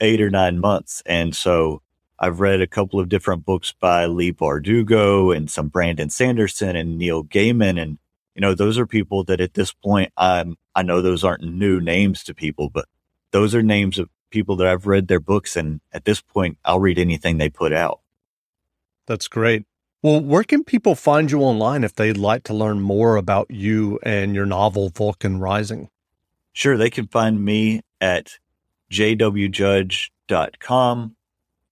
eight 0.02 0.22
or 0.22 0.30
nine 0.30 0.60
months. 0.60 1.02
And 1.06 1.36
so 1.36 1.82
I've 2.20 2.40
read 2.40 2.62
a 2.62 2.68
couple 2.68 3.00
of 3.00 3.10
different 3.10 3.46
books 3.46 3.74
by 3.80 4.06
Leigh 4.06 4.34
Bardugo 4.34 5.36
and 5.36 5.50
some 5.50 5.68
Brandon 5.68 6.10
Sanderson 6.10 6.76
and 6.76 6.98
Neil 6.98 7.24
Gaiman. 7.24 7.82
And, 7.82 7.98
you 8.34 8.42
know, 8.42 8.54
those 8.54 8.78
are 8.78 8.88
people 8.88 9.24
that 9.26 9.42
at 9.42 9.54
this 9.54 9.74
point, 9.74 10.12
I'm, 10.16 10.58
I 10.76 10.84
know 10.84 11.02
those 11.02 11.24
aren't 11.24 11.44
new 11.44 11.82
names 11.82 12.24
to 12.24 12.34
people, 12.34 12.70
but 12.70 12.86
those 13.32 13.54
are 13.54 13.64
names 13.64 14.00
of 14.00 14.10
people 14.30 14.56
that 14.58 14.68
I've 14.68 14.88
read 14.88 15.08
their 15.08 15.20
books. 15.20 15.56
And 15.56 15.82
at 15.92 16.06
this 16.06 16.22
point, 16.22 16.58
I'll 16.64 16.80
read 16.80 17.00
anything 17.00 17.38
they 17.38 17.50
put 17.50 17.74
out. 17.74 18.00
That's 19.08 19.28
great. 19.28 19.66
Well, 20.06 20.22
where 20.22 20.44
can 20.44 20.64
people 20.64 20.94
find 20.94 21.32
you 21.32 21.42
online 21.42 21.84
if 21.84 21.96
they'd 21.96 22.16
like 22.16 22.44
to 22.44 22.54
learn 22.54 22.80
more 22.80 23.16
about 23.16 23.50
you 23.50 23.98
and 24.04 24.36
your 24.36 24.46
novel, 24.46 24.90
Vulcan 24.90 25.40
Rising? 25.40 25.90
Sure. 26.54 26.78
They 26.78 26.92
can 26.92 27.08
find 27.08 27.44
me 27.44 27.82
at 28.00 28.38
jwjudge.com. 28.92 31.16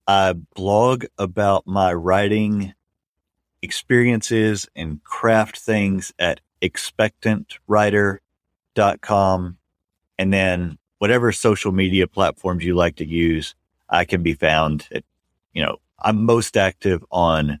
I 0.08 0.32
blog 0.32 1.04
about 1.16 1.68
my 1.68 1.92
writing 1.92 2.74
experiences 3.62 4.68
and 4.74 5.04
craft 5.04 5.56
things 5.56 6.12
at 6.18 6.40
expectantwriter.com. 6.60 9.58
And 10.18 10.32
then 10.32 10.78
whatever 10.98 11.30
social 11.30 11.70
media 11.70 12.08
platforms 12.08 12.64
you 12.64 12.74
like 12.74 12.96
to 12.96 13.06
use, 13.06 13.54
I 13.88 14.04
can 14.04 14.24
be 14.24 14.34
found 14.34 14.88
at, 14.90 15.04
you 15.52 15.62
know, 15.62 15.76
I'm 16.02 16.24
most 16.24 16.56
active 16.56 17.04
on 17.12 17.60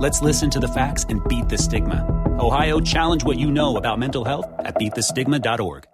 Let's 0.00 0.22
listen 0.22 0.48
to 0.52 0.60
the 0.60 0.66
facts 0.66 1.04
and 1.10 1.22
beat 1.28 1.50
the 1.50 1.58
stigma. 1.58 2.06
Ohio, 2.40 2.80
challenge 2.80 3.22
what 3.22 3.38
you 3.38 3.50
know 3.50 3.76
about 3.76 3.98
mental 3.98 4.24
health 4.24 4.46
at 4.60 4.76
beatthestigma.org. 4.76 5.86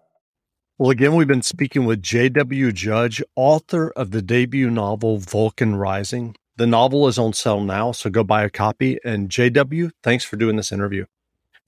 Well, 0.79 0.91
again, 0.91 1.17
we've 1.17 1.27
been 1.27 1.43
speaking 1.43 1.87
with 1.87 2.03
J.W. 2.03 2.71
Judge, 2.71 3.21
author 3.35 3.91
of 3.97 4.13
the 4.13 4.23
debut 4.23 4.71
novel 4.71 5.19
Vulcan 5.19 5.75
Rising. 5.75 6.37
The 6.55 6.69
novel 6.69 7.09
is 7.09 7.19
on 7.19 7.33
sale 7.33 7.61
now, 7.61 7.91
so 7.91 8.09
go 8.09 8.23
buy 8.23 8.45
a 8.45 8.49
copy. 8.49 8.97
And 9.05 9.29
J.W., 9.29 9.91
thanks 10.05 10.25
for 10.25 10.37
doing 10.37 10.55
this 10.55 10.71
interview. 10.71 11.07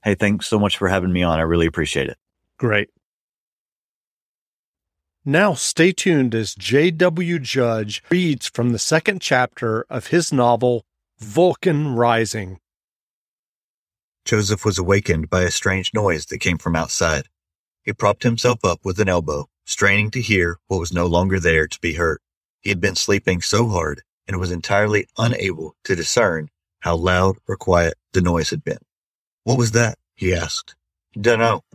Hey, 0.05 0.15
thanks 0.15 0.47
so 0.47 0.57
much 0.57 0.77
for 0.77 0.87
having 0.87 1.11
me 1.11 1.23
on. 1.23 1.39
I 1.39 1.41
really 1.41 1.67
appreciate 1.67 2.07
it. 2.07 2.17
Great. 2.57 2.89
Now, 5.25 5.55
stay 5.55 5.91
tuned 5.91 6.33
as 6.33 6.55
J.W. 6.55 7.39
Judge 7.39 8.01
reads 8.09 8.47
from 8.47 8.71
the 8.71 8.79
second 8.79 9.19
chapter 9.19 9.85
of 9.89 10.07
his 10.07 10.31
novel, 10.31 10.85
Vulcan 11.21 11.95
Rising. 11.95 12.61
Joseph 14.23 14.63
was 14.63 14.77
awakened 14.77 15.29
by 15.29 15.41
a 15.41 15.51
strange 15.51 15.93
noise 15.93 16.25
that 16.27 16.39
came 16.39 16.57
from 16.57 16.77
outside. 16.77 17.27
He 17.83 17.91
propped 17.91 18.23
himself 18.23 18.63
up 18.63 18.85
with 18.85 19.01
an 19.01 19.09
elbow, 19.09 19.49
straining 19.65 20.11
to 20.11 20.21
hear 20.21 20.59
what 20.67 20.79
was 20.79 20.93
no 20.93 21.05
longer 21.07 21.37
there 21.37 21.67
to 21.67 21.79
be 21.81 21.95
heard. 21.95 22.19
He 22.61 22.69
had 22.69 22.79
been 22.79 22.95
sleeping 22.95 23.41
so 23.41 23.67
hard 23.67 24.03
and 24.29 24.39
was 24.39 24.49
entirely 24.49 25.07
unable 25.17 25.75
to 25.83 25.93
discern 25.93 26.47
how 26.79 26.95
loud 26.95 27.35
or 27.49 27.57
quiet 27.57 27.95
the 28.13 28.21
noise 28.21 28.51
had 28.51 28.63
been. 28.63 28.79
What 29.43 29.57
was 29.57 29.71
that? 29.71 29.97
he 30.15 30.33
asked. 30.33 30.75
Dunno, 31.19 31.65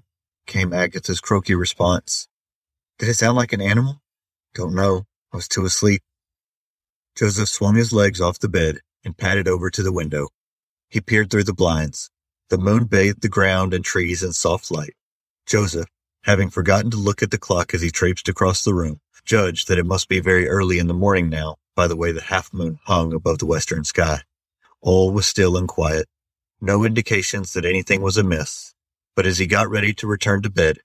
came 0.46 0.72
Agatha's 0.72 1.20
croaky 1.20 1.54
response. 1.54 2.28
Did 2.98 3.10
it 3.10 3.14
sound 3.14 3.36
like 3.36 3.52
an 3.52 3.60
animal? 3.60 4.00
Don't 4.54 4.74
know. 4.74 5.04
I 5.34 5.36
was 5.36 5.48
too 5.48 5.66
asleep. 5.66 6.02
Joseph 7.14 7.50
swung 7.50 7.74
his 7.74 7.92
legs 7.92 8.22
off 8.22 8.38
the 8.38 8.48
bed 8.48 8.80
and 9.04 9.16
padded 9.16 9.48
over 9.48 9.70
to 9.70 9.82
the 9.82 9.92
window. 9.92 10.28
He 10.88 11.00
peered 11.00 11.30
through 11.30 11.44
the 11.44 11.52
blinds. 11.52 12.10
The 12.48 12.58
moon 12.58 12.84
bathed 12.84 13.22
the 13.22 13.28
ground 13.28 13.74
and 13.74 13.84
trees 13.84 14.22
in 14.22 14.32
soft 14.32 14.70
light. 14.70 14.94
Joseph, 15.46 15.88
having 16.22 16.50
forgotten 16.50 16.90
to 16.90 16.96
look 16.96 17.22
at 17.22 17.30
the 17.30 17.38
clock 17.38 17.74
as 17.74 17.82
he 17.82 17.90
traipsed 17.90 18.28
across 18.28 18.62
the 18.64 18.74
room, 18.74 19.00
judged 19.24 19.68
that 19.68 19.78
it 19.78 19.86
must 19.86 20.08
be 20.08 20.20
very 20.20 20.48
early 20.48 20.78
in 20.78 20.86
the 20.86 20.94
morning 20.94 21.28
now 21.28 21.56
by 21.74 21.88
the 21.88 21.96
way 21.96 22.12
the 22.12 22.22
half 22.22 22.52
moon 22.52 22.78
hung 22.84 23.12
above 23.12 23.38
the 23.38 23.46
western 23.46 23.84
sky. 23.84 24.20
All 24.80 25.10
was 25.10 25.26
still 25.26 25.56
and 25.56 25.66
quiet. 25.66 26.06
No 26.60 26.84
indications 26.84 27.52
that 27.52 27.64
anything 27.64 28.00
was 28.00 28.16
amiss. 28.16 28.74
But 29.16 29.26
as 29.26 29.38
he 29.38 29.46
got 29.46 29.68
ready 29.68 29.92
to 29.94 30.06
return 30.06 30.42
to 30.42 30.50
bed, 30.50 30.78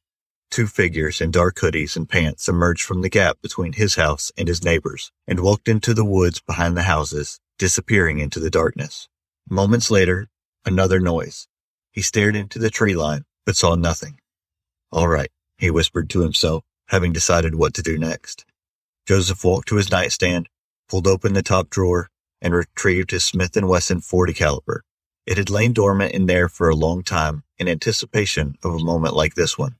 two 0.49 0.67
figures 0.67 1.21
in 1.21 1.31
dark 1.31 1.57
hoodies 1.57 1.95
and 1.95 2.09
pants 2.09 2.47
emerged 2.47 2.83
from 2.83 3.01
the 3.01 3.09
gap 3.09 3.37
between 3.41 3.73
his 3.73 3.95
house 3.95 4.31
and 4.37 4.47
his 4.47 4.63
neighbor's 4.63 5.11
and 5.27 5.41
walked 5.41 5.67
into 5.67 5.93
the 5.93 6.05
woods 6.05 6.39
behind 6.39 6.75
the 6.75 6.83
houses 6.83 7.39
disappearing 7.59 8.17
into 8.17 8.39
the 8.39 8.49
darkness. 8.49 9.07
Moments 9.47 9.91
later, 9.91 10.29
another 10.65 10.99
noise. 10.99 11.47
He 11.91 12.01
stared 12.01 12.35
into 12.35 12.57
the 12.57 12.69
tree 12.71 12.95
line, 12.95 13.25
but 13.45 13.55
saw 13.55 13.75
nothing. 13.75 14.19
All 14.91 15.07
right, 15.07 15.29
he 15.57 15.69
whispered 15.69 16.09
to 16.11 16.21
himself, 16.21 16.63
having 16.87 17.13
decided 17.13 17.53
what 17.53 17.75
to 17.75 17.83
do 17.83 17.99
next. 17.99 18.45
Joseph 19.05 19.43
walked 19.43 19.67
to 19.67 19.75
his 19.75 19.91
nightstand, 19.91 20.49
pulled 20.87 21.05
open 21.05 21.33
the 21.33 21.43
top 21.43 21.69
drawer, 21.69 22.09
and 22.41 22.53
retrieved 22.53 23.11
his 23.11 23.25
Smith 23.25 23.55
& 23.55 23.61
Wesson 23.61 24.01
40 24.01 24.33
caliber. 24.33 24.83
It 25.25 25.37
had 25.37 25.49
lain 25.49 25.73
dormant 25.73 26.13
in 26.13 26.25
there 26.25 26.47
for 26.47 26.69
a 26.69 26.75
long 26.75 27.03
time 27.03 27.43
in 27.57 27.67
anticipation 27.67 28.55
of 28.63 28.73
a 28.73 28.83
moment 28.83 29.15
like 29.15 29.35
this 29.35 29.57
one. 29.57 29.75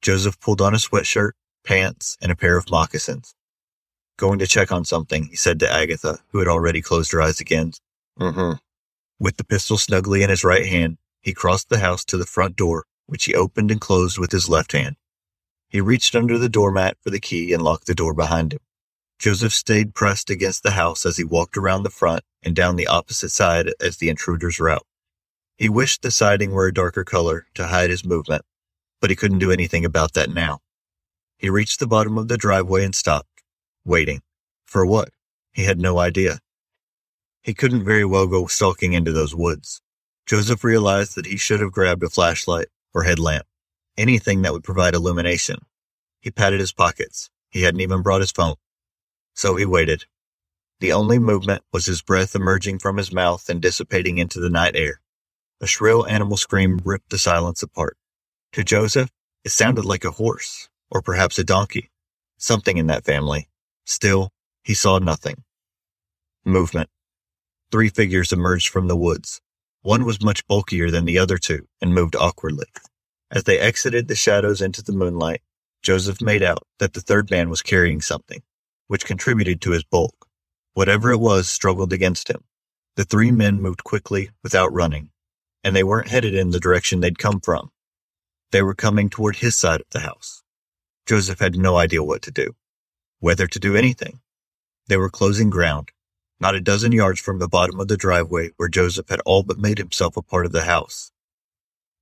Joseph 0.00 0.38
pulled 0.40 0.60
on 0.60 0.74
a 0.74 0.78
sweatshirt, 0.78 1.32
pants, 1.64 2.16
and 2.22 2.30
a 2.30 2.36
pair 2.36 2.56
of 2.56 2.70
moccasins. 2.70 3.34
Going 4.18 4.38
to 4.38 4.46
check 4.46 4.72
on 4.72 4.84
something, 4.84 5.24
he 5.24 5.36
said 5.36 5.60
to 5.60 5.70
Agatha, 5.70 6.20
who 6.30 6.38
had 6.38 6.48
already 6.48 6.80
closed 6.80 7.12
her 7.12 7.20
eyes 7.20 7.40
again. 7.40 7.72
Mm-hmm. 8.18 8.56
With 9.18 9.36
the 9.36 9.44
pistol 9.44 9.76
snugly 9.76 10.22
in 10.22 10.30
his 10.30 10.44
right 10.44 10.66
hand, 10.66 10.98
he 11.20 11.34
crossed 11.34 11.68
the 11.68 11.78
house 11.78 12.04
to 12.06 12.16
the 12.16 12.24
front 12.24 12.56
door, 12.56 12.84
which 13.06 13.24
he 13.24 13.34
opened 13.34 13.70
and 13.70 13.80
closed 13.80 14.18
with 14.18 14.32
his 14.32 14.48
left 14.48 14.72
hand. 14.72 14.96
He 15.68 15.80
reached 15.80 16.14
under 16.14 16.38
the 16.38 16.48
doormat 16.48 16.96
for 17.02 17.10
the 17.10 17.20
key 17.20 17.52
and 17.52 17.62
locked 17.62 17.86
the 17.86 17.94
door 17.94 18.14
behind 18.14 18.52
him. 18.52 18.60
Joseph 19.18 19.52
stayed 19.52 19.94
pressed 19.94 20.30
against 20.30 20.62
the 20.62 20.72
house 20.72 21.04
as 21.04 21.16
he 21.16 21.24
walked 21.24 21.56
around 21.56 21.82
the 21.82 21.90
front 21.90 22.22
and 22.42 22.54
down 22.54 22.76
the 22.76 22.86
opposite 22.86 23.30
side 23.30 23.72
as 23.80 23.96
the 23.96 24.08
intruder's 24.08 24.60
route. 24.60 24.86
He 25.56 25.68
wished 25.68 26.02
the 26.02 26.10
siding 26.10 26.52
were 26.52 26.66
a 26.66 26.74
darker 26.74 27.02
color 27.02 27.46
to 27.54 27.68
hide 27.68 27.90
his 27.90 28.04
movement, 28.04 28.42
but 29.00 29.10
he 29.10 29.16
couldn't 29.16 29.38
do 29.38 29.50
anything 29.50 29.84
about 29.84 30.12
that 30.12 30.30
now. 30.30 30.60
He 31.38 31.48
reached 31.50 31.80
the 31.80 31.86
bottom 31.86 32.18
of 32.18 32.28
the 32.28 32.36
driveway 32.36 32.84
and 32.84 32.94
stopped. 32.94 33.35
Waiting. 33.86 34.20
For 34.66 34.84
what? 34.84 35.10
He 35.52 35.62
had 35.62 35.78
no 35.78 36.00
idea. 36.00 36.40
He 37.40 37.54
couldn't 37.54 37.84
very 37.84 38.04
well 38.04 38.26
go 38.26 38.48
stalking 38.48 38.94
into 38.94 39.12
those 39.12 39.32
woods. 39.32 39.80
Joseph 40.26 40.64
realized 40.64 41.14
that 41.14 41.26
he 41.26 41.36
should 41.36 41.60
have 41.60 41.70
grabbed 41.70 42.02
a 42.02 42.08
flashlight 42.08 42.66
or 42.92 43.04
headlamp, 43.04 43.46
anything 43.96 44.42
that 44.42 44.52
would 44.52 44.64
provide 44.64 44.94
illumination. 44.94 45.58
He 46.18 46.32
patted 46.32 46.58
his 46.58 46.72
pockets. 46.72 47.30
He 47.48 47.62
hadn't 47.62 47.80
even 47.80 48.02
brought 48.02 48.22
his 48.22 48.32
phone. 48.32 48.56
So 49.34 49.54
he 49.54 49.64
waited. 49.64 50.06
The 50.80 50.92
only 50.92 51.20
movement 51.20 51.62
was 51.72 51.86
his 51.86 52.02
breath 52.02 52.34
emerging 52.34 52.80
from 52.80 52.96
his 52.96 53.12
mouth 53.12 53.48
and 53.48 53.62
dissipating 53.62 54.18
into 54.18 54.40
the 54.40 54.50
night 54.50 54.74
air. 54.74 55.00
A 55.60 55.68
shrill 55.68 56.04
animal 56.08 56.36
scream 56.36 56.80
ripped 56.84 57.10
the 57.10 57.18
silence 57.18 57.62
apart. 57.62 57.96
To 58.54 58.64
Joseph, 58.64 59.12
it 59.44 59.50
sounded 59.50 59.84
like 59.84 60.04
a 60.04 60.10
horse, 60.10 60.68
or 60.90 61.02
perhaps 61.02 61.38
a 61.38 61.44
donkey, 61.44 61.92
something 62.36 62.78
in 62.78 62.88
that 62.88 63.04
family. 63.04 63.48
Still, 63.86 64.32
He 64.64 64.74
saw 64.74 64.98
nothing. 64.98 65.44
Movement. 66.44 66.90
Three 67.70 67.88
figures 67.88 68.32
emerged 68.32 68.68
from 68.68 68.88
the 68.88 68.96
woods. 68.96 69.40
One 69.82 70.04
was 70.04 70.20
much 70.20 70.44
bulkier 70.48 70.90
than 70.90 71.04
the 71.04 71.18
other 71.18 71.38
two 71.38 71.68
and 71.80 71.94
moved 71.94 72.16
awkwardly. 72.16 72.66
As 73.30 73.44
they 73.44 73.60
exited 73.60 74.08
the 74.08 74.16
shadows 74.16 74.60
into 74.60 74.82
the 74.82 74.92
moonlight, 74.92 75.42
Joseph 75.82 76.20
made 76.20 76.42
out 76.42 76.66
that 76.80 76.94
the 76.94 77.00
third 77.00 77.30
man 77.30 77.48
was 77.48 77.62
carrying 77.62 78.00
something, 78.00 78.42
which 78.88 79.06
contributed 79.06 79.60
to 79.60 79.70
his 79.70 79.84
bulk. 79.84 80.26
Whatever 80.74 81.12
it 81.12 81.18
was 81.18 81.48
struggled 81.48 81.92
against 81.92 82.28
him. 82.28 82.42
The 82.96 83.04
three 83.04 83.30
men 83.30 83.62
moved 83.62 83.84
quickly 83.84 84.30
without 84.42 84.72
running, 84.72 85.10
and 85.62 85.76
they 85.76 85.84
weren't 85.84 86.08
headed 86.08 86.34
in 86.34 86.50
the 86.50 86.58
direction 86.60 87.00
they'd 87.00 87.20
come 87.20 87.40
from. 87.40 87.70
They 88.50 88.62
were 88.62 88.74
coming 88.74 89.10
toward 89.10 89.36
his 89.36 89.54
side 89.54 89.80
of 89.80 89.90
the 89.90 90.00
house. 90.00 90.42
Joseph 91.06 91.38
had 91.38 91.56
no 91.56 91.76
idea 91.76 92.02
what 92.02 92.22
to 92.22 92.32
do, 92.32 92.56
whether 93.20 93.46
to 93.46 93.58
do 93.58 93.76
anything. 93.76 94.20
They 94.88 94.96
were 94.96 95.10
closing 95.10 95.50
ground, 95.50 95.90
not 96.38 96.54
a 96.54 96.60
dozen 96.60 96.92
yards 96.92 97.20
from 97.20 97.38
the 97.38 97.48
bottom 97.48 97.80
of 97.80 97.88
the 97.88 97.96
driveway 97.96 98.50
where 98.56 98.68
Joseph 98.68 99.08
had 99.08 99.20
all 99.24 99.42
but 99.42 99.58
made 99.58 99.78
himself 99.78 100.16
a 100.16 100.22
part 100.22 100.46
of 100.46 100.52
the 100.52 100.64
house. 100.64 101.12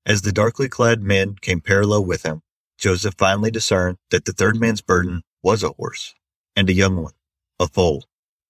As 0.07 0.23
the 0.23 0.33
darkly 0.33 0.69
clad 0.69 1.01
men 1.01 1.37
came 1.41 1.61
parallel 1.61 2.05
with 2.05 2.25
him, 2.25 2.43
Joseph 2.77 3.15
finally 3.17 3.51
discerned 3.51 3.99
that 4.11 4.25
the 4.25 4.33
third 4.33 4.61
man's 4.61 4.83
burden 4.83 5.23
was 5.43 5.63
a 5.63 5.71
horse, 5.71 6.15
and 6.57 6.69
a 6.69 6.75
young 6.75 6.97
one, 6.97 7.15
a 7.59 7.67
foal. 7.69 8.05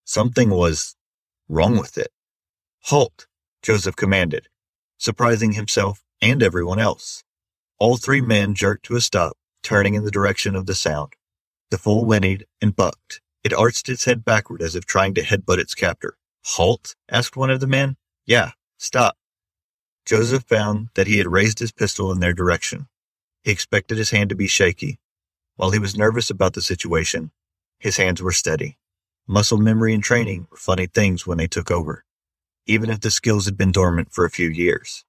Something 0.04 0.50
was 0.50 0.96
wrong 1.48 1.78
with 1.78 1.96
it. 1.96 2.12
Halt, 2.84 3.26
Joseph 3.62 3.96
commanded, 3.96 4.48
surprising 4.98 5.52
himself 5.52 6.02
and 6.20 6.42
everyone 6.42 6.78
else. 6.78 7.22
All 7.78 7.96
three 7.96 8.20
men 8.20 8.54
jerked 8.54 8.86
to 8.86 8.96
a 8.96 9.00
stop, 9.00 9.36
turning 9.62 9.94
in 9.94 10.04
the 10.04 10.10
direction 10.10 10.56
of 10.56 10.66
the 10.66 10.74
sound. 10.74 11.12
The 11.74 11.78
foal 11.78 12.04
whinnied 12.04 12.46
and 12.62 12.76
bucked. 12.76 13.20
It 13.42 13.52
arched 13.52 13.88
its 13.88 14.04
head 14.04 14.24
backward 14.24 14.62
as 14.62 14.76
if 14.76 14.86
trying 14.86 15.12
to 15.14 15.24
headbutt 15.24 15.58
its 15.58 15.74
captor. 15.74 16.16
Halt? 16.44 16.94
asked 17.10 17.36
one 17.36 17.50
of 17.50 17.58
the 17.58 17.66
men. 17.66 17.96
Yeah, 18.24 18.52
stop. 18.78 19.16
Joseph 20.06 20.44
found 20.44 20.90
that 20.94 21.08
he 21.08 21.18
had 21.18 21.26
raised 21.26 21.58
his 21.58 21.72
pistol 21.72 22.12
in 22.12 22.20
their 22.20 22.32
direction. 22.32 22.86
He 23.42 23.50
expected 23.50 23.98
his 23.98 24.12
hand 24.12 24.28
to 24.28 24.36
be 24.36 24.46
shaky. 24.46 25.00
While 25.56 25.72
he 25.72 25.80
was 25.80 25.96
nervous 25.96 26.30
about 26.30 26.52
the 26.52 26.62
situation, 26.62 27.32
his 27.80 27.96
hands 27.96 28.22
were 28.22 28.30
steady. 28.30 28.78
Muscle 29.26 29.58
memory 29.58 29.94
and 29.94 30.04
training 30.04 30.46
were 30.52 30.56
funny 30.56 30.86
things 30.86 31.26
when 31.26 31.38
they 31.38 31.48
took 31.48 31.72
over, 31.72 32.04
even 32.66 32.88
if 32.88 33.00
the 33.00 33.10
skills 33.10 33.46
had 33.46 33.56
been 33.56 33.72
dormant 33.72 34.12
for 34.12 34.24
a 34.24 34.30
few 34.30 34.48
years. 34.48 35.04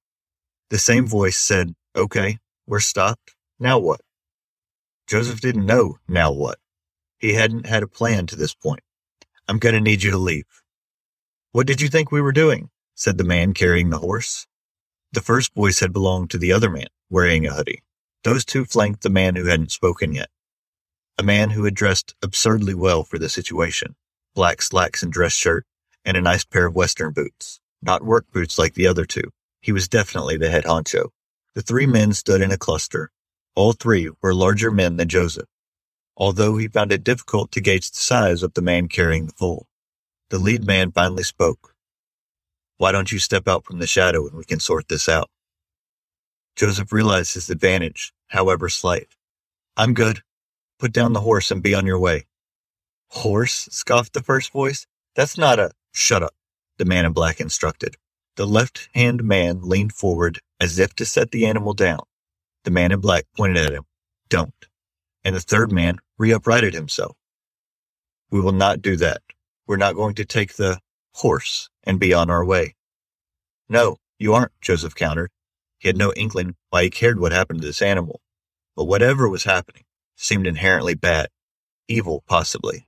The 0.71 0.79
same 0.79 1.05
voice 1.05 1.37
said, 1.37 1.75
Okay, 1.95 2.39
we're 2.65 2.79
stopped. 2.79 3.35
Now 3.59 3.77
what? 3.77 4.01
Joseph 5.07 5.41
didn't 5.41 5.65
know 5.65 5.97
now 6.07 6.31
what. 6.31 6.59
He 7.17 7.33
hadn't 7.33 7.67
had 7.67 7.83
a 7.83 7.87
plan 7.87 8.25
to 8.27 8.35
this 8.35 8.53
point. 8.53 8.81
I'm 9.47 9.59
going 9.59 9.75
to 9.75 9.81
need 9.81 10.03
you 10.03 10.11
to 10.11 10.17
leave. 10.17 10.45
What 11.51 11.67
did 11.67 11.79
you 11.79 11.87
think 11.87 12.11
we 12.11 12.21
were 12.21 12.31
doing? 12.31 12.69
said 12.95 13.17
the 13.17 13.23
man 13.23 13.53
carrying 13.53 13.89
the 13.89 13.99
horse. 13.99 14.47
The 15.11 15.21
first 15.21 15.53
voice 15.53 15.79
had 15.79 15.93
belonged 15.93 16.31
to 16.31 16.37
the 16.37 16.51
other 16.51 16.69
man, 16.69 16.87
wearing 17.09 17.45
a 17.45 17.53
hoodie. 17.53 17.83
Those 18.23 18.43
two 18.43 18.65
flanked 18.65 19.03
the 19.03 19.09
man 19.09 19.35
who 19.35 19.45
hadn't 19.45 19.71
spoken 19.71 20.13
yet. 20.13 20.29
A 21.17 21.23
man 21.23 21.51
who 21.51 21.63
had 21.63 21.75
dressed 21.75 22.15
absurdly 22.21 22.73
well 22.73 23.03
for 23.03 23.19
the 23.19 23.29
situation. 23.29 23.95
Black 24.33 24.61
slacks 24.61 25.03
and 25.03 25.13
dress 25.13 25.33
shirt, 25.33 25.65
and 26.03 26.17
a 26.17 26.21
nice 26.21 26.43
pair 26.43 26.65
of 26.65 26.75
western 26.75 27.13
boots. 27.13 27.59
Not 27.81 28.03
work 28.03 28.25
boots 28.31 28.57
like 28.57 28.73
the 28.73 28.87
other 28.87 29.05
two. 29.05 29.31
He 29.61 29.71
was 29.71 29.87
definitely 29.87 30.37
the 30.37 30.49
head 30.49 30.65
honcho. 30.65 31.09
The 31.53 31.61
three 31.61 31.85
men 31.85 32.13
stood 32.13 32.41
in 32.41 32.51
a 32.51 32.57
cluster. 32.57 33.11
All 33.55 33.71
three 33.71 34.09
were 34.21 34.33
larger 34.33 34.69
men 34.69 34.97
than 34.97 35.07
Joseph, 35.07 35.47
although 36.17 36.57
he 36.57 36.67
found 36.67 36.91
it 36.91 37.05
difficult 37.05 37.51
to 37.53 37.61
gauge 37.61 37.89
the 37.89 37.97
size 37.97 38.43
of 38.43 38.53
the 38.53 38.61
man 38.61 38.89
carrying 38.89 39.27
the 39.27 39.33
foal. 39.33 39.67
The 40.29 40.39
lead 40.39 40.65
man 40.65 40.91
finally 40.91 41.23
spoke. 41.23 41.73
Why 42.77 42.91
don't 42.91 43.11
you 43.13 43.19
step 43.19 43.47
out 43.47 43.63
from 43.63 43.79
the 43.79 43.87
shadow 43.87 44.27
and 44.27 44.35
we 44.35 44.43
can 44.43 44.59
sort 44.59 44.89
this 44.89 45.07
out? 45.07 45.29
Joseph 46.57 46.91
realized 46.91 47.33
his 47.33 47.49
advantage, 47.49 48.13
however 48.27 48.67
slight. 48.67 49.15
I'm 49.77 49.93
good. 49.93 50.21
Put 50.77 50.91
down 50.91 51.13
the 51.13 51.21
horse 51.21 51.51
and 51.51 51.63
be 51.63 51.73
on 51.73 51.85
your 51.85 51.99
way. 51.99 52.25
Horse? 53.09 53.69
scoffed 53.71 54.13
the 54.13 54.23
first 54.23 54.51
voice. 54.51 54.85
That's 55.15 55.37
not 55.37 55.59
a. 55.59 55.71
Shut 55.93 56.23
up, 56.23 56.33
the 56.77 56.83
man 56.83 57.05
in 57.05 57.13
black 57.13 57.39
instructed. 57.39 57.95
The 58.35 58.45
left 58.45 58.89
hand 58.93 59.23
man 59.23 59.61
leaned 59.61 59.93
forward 59.93 60.39
as 60.59 60.77
if 60.77 60.93
to 60.95 61.05
set 61.05 61.31
the 61.31 61.45
animal 61.45 61.73
down. 61.73 62.01
The 62.65 62.71
man 62.71 62.91
in 62.91 62.99
black 62.99 63.25
pointed 63.37 63.65
at 63.65 63.73
him. 63.73 63.85
Don't. 64.27 64.53
And 65.23 65.35
the 65.35 65.39
third 65.39 65.71
man 65.71 65.99
re-uprighted 66.17 66.73
himself. 66.73 67.15
We 68.31 68.41
will 68.41 68.51
not 68.51 68.81
do 68.81 68.97
that. 68.97 69.21
We're 69.67 69.77
not 69.77 69.95
going 69.95 70.15
to 70.15 70.25
take 70.25 70.55
the 70.55 70.79
horse 71.13 71.69
and 71.83 71.99
be 71.99 72.11
on 72.13 72.29
our 72.29 72.43
way. 72.43 72.75
No, 73.69 73.97
you 74.17 74.33
aren't, 74.33 74.51
Joseph 74.61 74.95
countered. 74.95 75.31
He 75.77 75.87
had 75.87 75.97
no 75.97 76.11
inkling 76.13 76.55
why 76.71 76.83
he 76.83 76.89
cared 76.89 77.19
what 77.19 77.31
happened 77.31 77.61
to 77.61 77.67
this 77.67 77.81
animal, 77.83 78.21
but 78.75 78.85
whatever 78.85 79.29
was 79.29 79.43
happening 79.43 79.83
seemed 80.15 80.47
inherently 80.47 80.95
bad, 80.95 81.27
evil 81.87 82.23
possibly. 82.27 82.87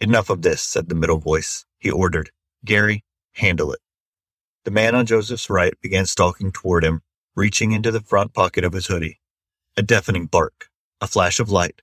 Enough 0.00 0.30
of 0.30 0.42
this, 0.42 0.62
said 0.62 0.88
the 0.88 0.94
middle 0.94 1.18
voice. 1.18 1.64
He 1.78 1.90
ordered, 1.90 2.30
Gary, 2.64 3.04
handle 3.34 3.72
it. 3.72 3.80
The 4.64 4.72
man 4.72 4.94
on 4.96 5.06
Joseph's 5.06 5.48
right 5.48 5.74
began 5.80 6.06
stalking 6.06 6.50
toward 6.50 6.84
him, 6.84 7.02
reaching 7.36 7.72
into 7.72 7.90
the 7.90 8.00
front 8.00 8.34
pocket 8.34 8.64
of 8.64 8.72
his 8.72 8.86
hoodie. 8.86 9.20
A 9.76 9.82
deafening 9.82 10.26
bark, 10.26 10.68
a 11.00 11.06
flash 11.06 11.40
of 11.40 11.50
light. 11.50 11.82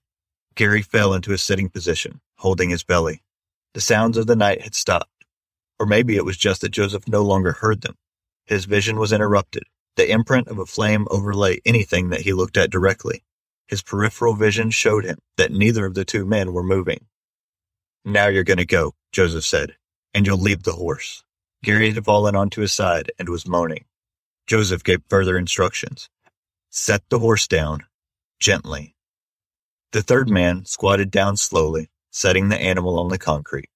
Gary 0.55 0.81
fell 0.81 1.13
into 1.13 1.33
a 1.33 1.37
sitting 1.37 1.69
position, 1.69 2.21
holding 2.37 2.69
his 2.69 2.83
belly. 2.83 3.23
The 3.73 3.81
sounds 3.81 4.17
of 4.17 4.27
the 4.27 4.35
night 4.35 4.61
had 4.61 4.75
stopped. 4.75 5.25
Or 5.79 5.85
maybe 5.85 6.15
it 6.15 6.25
was 6.25 6.37
just 6.37 6.61
that 6.61 6.69
Joseph 6.69 7.07
no 7.07 7.21
longer 7.21 7.53
heard 7.53 7.81
them. 7.81 7.95
His 8.45 8.65
vision 8.65 8.97
was 8.97 9.13
interrupted, 9.13 9.63
the 9.95 10.09
imprint 10.09 10.47
of 10.47 10.59
a 10.59 10.65
flame 10.65 11.07
overlay 11.11 11.59
anything 11.65 12.09
that 12.09 12.21
he 12.21 12.33
looked 12.33 12.57
at 12.57 12.69
directly. 12.69 13.23
His 13.67 13.83
peripheral 13.83 14.35
vision 14.35 14.71
showed 14.71 15.05
him 15.05 15.17
that 15.37 15.51
neither 15.51 15.85
of 15.85 15.93
the 15.93 16.05
two 16.05 16.25
men 16.25 16.53
were 16.53 16.63
moving. 16.63 17.05
Now 18.05 18.27
you're 18.27 18.43
going 18.43 18.57
to 18.57 18.65
go, 18.65 18.93
Joseph 19.11 19.43
said, 19.43 19.75
and 20.13 20.25
you'll 20.25 20.37
leave 20.37 20.63
the 20.63 20.73
horse. 20.73 21.23
Gary 21.63 21.91
had 21.91 22.05
fallen 22.05 22.35
onto 22.35 22.61
his 22.61 22.71
side 22.71 23.11
and 23.19 23.27
was 23.27 23.47
moaning. 23.47 23.85
Joseph 24.47 24.83
gave 24.83 25.01
further 25.09 25.37
instructions. 25.37 26.09
Set 26.69 27.03
the 27.09 27.19
horse 27.19 27.47
down, 27.47 27.85
gently. 28.39 28.95
The 29.91 30.01
third 30.01 30.29
man 30.29 30.63
squatted 30.63 31.11
down 31.11 31.35
slowly, 31.35 31.89
setting 32.11 32.47
the 32.47 32.59
animal 32.59 32.97
on 32.97 33.09
the 33.09 33.17
concrete. 33.17 33.69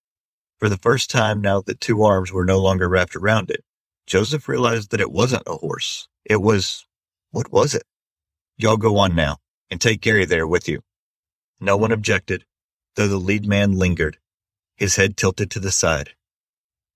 For 0.60 0.70
the 0.70 0.78
first 0.78 1.10
time 1.10 1.42
now 1.42 1.62
that 1.62 1.82
two 1.82 2.04
arms 2.04 2.32
were 2.32 2.46
no 2.46 2.58
longer 2.60 2.88
wrapped 2.88 3.18
around 3.18 3.50
it, 3.50 3.66
Joseph 4.08 4.48
realized 4.48 4.92
that 4.92 5.02
it 5.02 5.12
wasn't 5.12 5.44
a 5.46 5.58
horse. 5.58 6.08
It 6.24 6.42
was, 6.42 6.86
what 7.32 7.52
was 7.52 7.76
it? 7.76 7.84
Y'all 8.58 8.78
go 8.78 8.98
on 8.98 9.14
now 9.14 9.38
and 9.70 9.82
take 9.82 10.02
Gary 10.02 10.26
there 10.26 10.48
with 10.48 10.70
you. 10.70 10.84
No 11.60 11.76
one 11.76 11.92
objected, 11.92 12.46
though 12.96 13.08
the 13.08 13.18
lead 13.18 13.46
man 13.46 13.74
lingered, 13.74 14.20
his 14.76 14.96
head 14.96 15.18
tilted 15.18 15.52
to 15.52 15.60
the 15.60 15.72
side. 15.72 16.12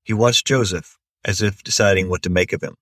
He 0.04 0.14
watched 0.14 0.48
Joseph, 0.48 0.98
as 1.26 1.42
if 1.42 1.64
deciding 1.64 2.08
what 2.10 2.22
to 2.24 2.30
make 2.30 2.54
of 2.54 2.62
him. 2.62 2.76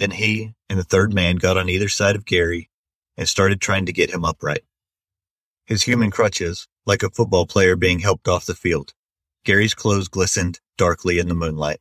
Then 0.00 0.12
he 0.12 0.54
and 0.70 0.78
the 0.78 0.84
third 0.84 1.12
man 1.12 1.36
got 1.36 1.58
on 1.58 1.68
either 1.68 1.90
side 1.90 2.16
of 2.16 2.24
Gary 2.24 2.70
and 3.18 3.28
started 3.28 3.60
trying 3.60 3.84
to 3.84 3.92
get 3.92 4.10
him 4.10 4.24
upright. 4.24 4.64
His 5.66 5.82
human 5.82 6.10
crutches, 6.10 6.66
like 6.86 7.02
a 7.02 7.10
football 7.10 7.46
player 7.46 7.76
being 7.76 7.98
helped 7.98 8.26
off 8.26 8.46
the 8.46 8.54
field. 8.54 8.94
Gary's 9.44 9.74
clothes 9.74 10.08
glistened 10.08 10.58
darkly 10.78 11.18
in 11.18 11.28
the 11.28 11.34
moonlight. 11.34 11.80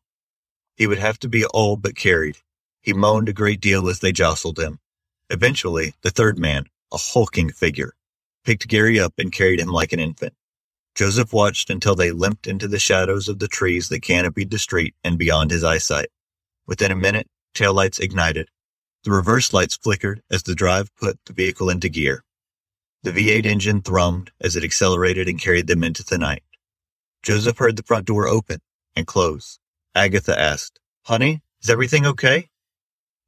He 0.76 0.86
would 0.86 0.98
have 0.98 1.18
to 1.20 1.30
be 1.30 1.46
all 1.46 1.78
but 1.78 1.96
carried, 1.96 2.40
he 2.82 2.92
moaned 2.92 3.30
a 3.30 3.34
great 3.34 3.62
deal 3.62 3.88
as 3.88 4.00
they 4.00 4.12
jostled 4.12 4.60
him. 4.60 4.80
Eventually, 5.30 5.94
the 6.02 6.12
third 6.12 6.38
man, 6.38 6.66
a 6.92 6.98
hulking 6.98 7.50
figure, 7.52 7.94
picked 8.44 8.68
Gary 8.68 9.00
up 9.00 9.14
and 9.18 9.32
carried 9.32 9.62
him 9.62 9.70
like 9.70 9.94
an 9.94 10.02
infant. 10.02 10.34
Joseph 10.94 11.32
watched 11.32 11.70
until 11.70 11.96
they 11.96 12.12
limped 12.12 12.48
into 12.48 12.68
the 12.68 12.80
shadows 12.80 13.30
of 13.30 13.40
the 13.40 13.48
trees 13.48 13.88
that 13.88 14.02
canopied 14.02 14.52
the 14.52 14.60
street 14.60 14.94
and 15.06 15.18
beyond 15.18 15.52
his 15.52 15.64
eyesight. 15.64 16.10
Within 16.68 16.92
a 16.92 16.96
minute, 16.96 17.30
taillights 17.54 18.00
ignited. 18.00 18.50
The 19.04 19.12
reverse 19.12 19.54
lights 19.54 19.78
flickered 19.78 20.22
as 20.30 20.44
the 20.44 20.56
drive 20.56 20.94
put 20.96 21.20
the 21.26 21.34
vehicle 21.34 21.70
into 21.70 21.90
gear. 21.90 22.24
The 23.04 23.12
V8 23.12 23.46
engine 23.46 23.82
thrummed 23.82 24.30
as 24.42 24.56
it 24.56 24.64
accelerated 24.64 25.28
and 25.30 25.40
carried 25.42 25.68
them 25.68 25.84
into 25.84 26.04
the 26.04 26.18
night. 26.18 26.44
Joseph 27.24 27.58
heard 27.58 27.78
the 27.78 27.84
front 27.84 28.06
door 28.06 28.28
open 28.28 28.60
and 28.96 29.08
close. 29.08 29.60
Agatha 29.96 30.38
asked, 30.38 30.80
Honey, 31.06 31.42
is 31.62 31.70
everything 31.70 32.06
okay? 32.06 32.50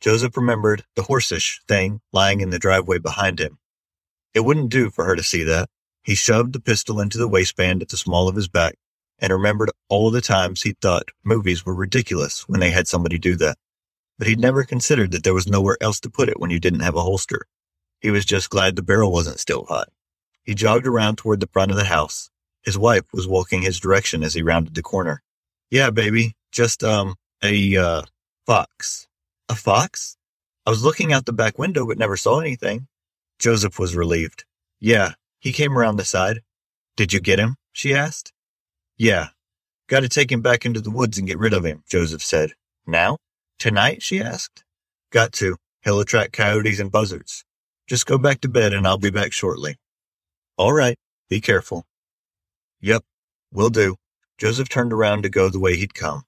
Joseph 0.01 0.35
remembered 0.35 0.83
the 0.95 1.03
horseish 1.03 1.61
thing 1.67 2.01
lying 2.11 2.41
in 2.41 2.49
the 2.49 2.59
driveway 2.59 2.97
behind 2.97 3.39
him. 3.39 3.59
It 4.33 4.41
wouldn't 4.41 4.71
do 4.71 4.89
for 4.89 5.05
her 5.05 5.15
to 5.15 5.23
see 5.23 5.43
that. 5.43 5.69
He 6.03 6.15
shoved 6.15 6.53
the 6.53 6.59
pistol 6.59 6.99
into 6.99 7.17
the 7.17 7.27
waistband 7.27 7.81
at 7.81 7.89
the 7.89 7.97
small 7.97 8.27
of 8.27 8.35
his 8.35 8.47
back 8.47 8.75
and 9.19 9.31
remembered 9.31 9.69
all 9.87 10.09
the 10.09 10.21
times 10.21 10.63
he 10.63 10.73
thought 10.81 11.09
movies 11.23 11.65
were 11.65 11.75
ridiculous 11.75 12.47
when 12.49 12.59
they 12.59 12.71
had 12.71 12.87
somebody 12.87 13.19
do 13.19 13.35
that. 13.35 13.57
But 14.21 14.27
he'd 14.27 14.39
never 14.39 14.63
considered 14.63 15.09
that 15.13 15.23
there 15.23 15.33
was 15.33 15.47
nowhere 15.47 15.77
else 15.81 15.99
to 16.01 16.09
put 16.11 16.29
it 16.29 16.39
when 16.39 16.51
you 16.51 16.59
didn't 16.59 16.81
have 16.81 16.93
a 16.93 17.01
holster. 17.01 17.47
He 18.01 18.11
was 18.11 18.23
just 18.23 18.51
glad 18.51 18.75
the 18.75 18.83
barrel 18.83 19.11
wasn't 19.11 19.39
still 19.39 19.65
hot. 19.65 19.89
He 20.43 20.53
jogged 20.53 20.85
around 20.85 21.17
toward 21.17 21.39
the 21.39 21.49
front 21.51 21.71
of 21.71 21.77
the 21.77 21.85
house. 21.85 22.29
His 22.61 22.77
wife 22.77 23.05
was 23.11 23.27
walking 23.27 23.63
his 23.63 23.79
direction 23.79 24.21
as 24.21 24.35
he 24.35 24.43
rounded 24.43 24.75
the 24.75 24.83
corner. 24.83 25.23
Yeah, 25.71 25.89
baby. 25.89 26.35
Just, 26.51 26.83
um, 26.83 27.15
a, 27.43 27.75
uh, 27.75 28.03
fox. 28.45 29.07
A 29.49 29.55
fox? 29.55 30.17
I 30.67 30.69
was 30.69 30.83
looking 30.83 31.11
out 31.11 31.25
the 31.25 31.33
back 31.33 31.57
window 31.57 31.87
but 31.87 31.97
never 31.97 32.15
saw 32.15 32.41
anything. 32.41 32.85
Joseph 33.39 33.79
was 33.79 33.95
relieved. 33.95 34.45
Yeah, 34.79 35.13
he 35.39 35.51
came 35.51 35.75
around 35.75 35.95
the 35.95 36.05
side. 36.05 36.41
Did 36.95 37.11
you 37.11 37.21
get 37.21 37.39
him? 37.39 37.55
she 37.71 37.95
asked. 37.95 38.33
Yeah. 38.97 39.29
Got 39.87 40.01
to 40.01 40.09
take 40.09 40.31
him 40.31 40.43
back 40.43 40.63
into 40.63 40.79
the 40.79 40.91
woods 40.91 41.17
and 41.17 41.27
get 41.27 41.39
rid 41.39 41.55
of 41.55 41.65
him, 41.65 41.81
Joseph 41.89 42.21
said. 42.21 42.51
Now? 42.85 43.17
Tonight? 43.59 44.01
she 44.01 44.21
asked. 44.21 44.63
Got 45.11 45.33
to. 45.33 45.57
He'll 45.83 45.99
attract 45.99 46.33
coyotes 46.33 46.79
and 46.79 46.91
buzzards. 46.91 47.43
Just 47.87 48.05
go 48.05 48.17
back 48.17 48.41
to 48.41 48.49
bed 48.49 48.73
and 48.73 48.87
I'll 48.87 48.97
be 48.97 49.09
back 49.09 49.33
shortly. 49.33 49.77
All 50.57 50.73
right. 50.73 50.97
Be 51.29 51.41
careful. 51.41 51.85
Yep. 52.81 53.03
Will 53.51 53.69
do. 53.69 53.97
Joseph 54.37 54.69
turned 54.69 54.93
around 54.93 55.23
to 55.23 55.29
go 55.29 55.49
the 55.49 55.59
way 55.59 55.75
he'd 55.75 55.93
come. 55.93 56.23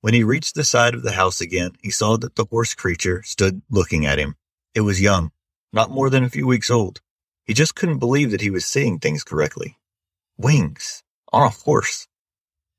When 0.00 0.14
he 0.14 0.22
reached 0.22 0.54
the 0.54 0.64
side 0.64 0.94
of 0.94 1.02
the 1.02 1.12
house 1.12 1.40
again, 1.40 1.72
he 1.82 1.90
saw 1.90 2.16
that 2.18 2.36
the 2.36 2.44
horse 2.44 2.74
creature 2.74 3.22
stood 3.24 3.62
looking 3.68 4.06
at 4.06 4.18
him. 4.18 4.36
It 4.74 4.82
was 4.82 5.00
young, 5.00 5.32
not 5.72 5.90
more 5.90 6.08
than 6.08 6.24
a 6.24 6.30
few 6.30 6.46
weeks 6.46 6.70
old. 6.70 7.00
He 7.44 7.54
just 7.54 7.74
couldn't 7.74 7.98
believe 7.98 8.30
that 8.30 8.40
he 8.40 8.50
was 8.50 8.64
seeing 8.64 8.98
things 8.98 9.24
correctly. 9.24 9.78
Wings 10.36 11.02
on 11.32 11.42
a 11.42 11.48
horse. 11.48 12.06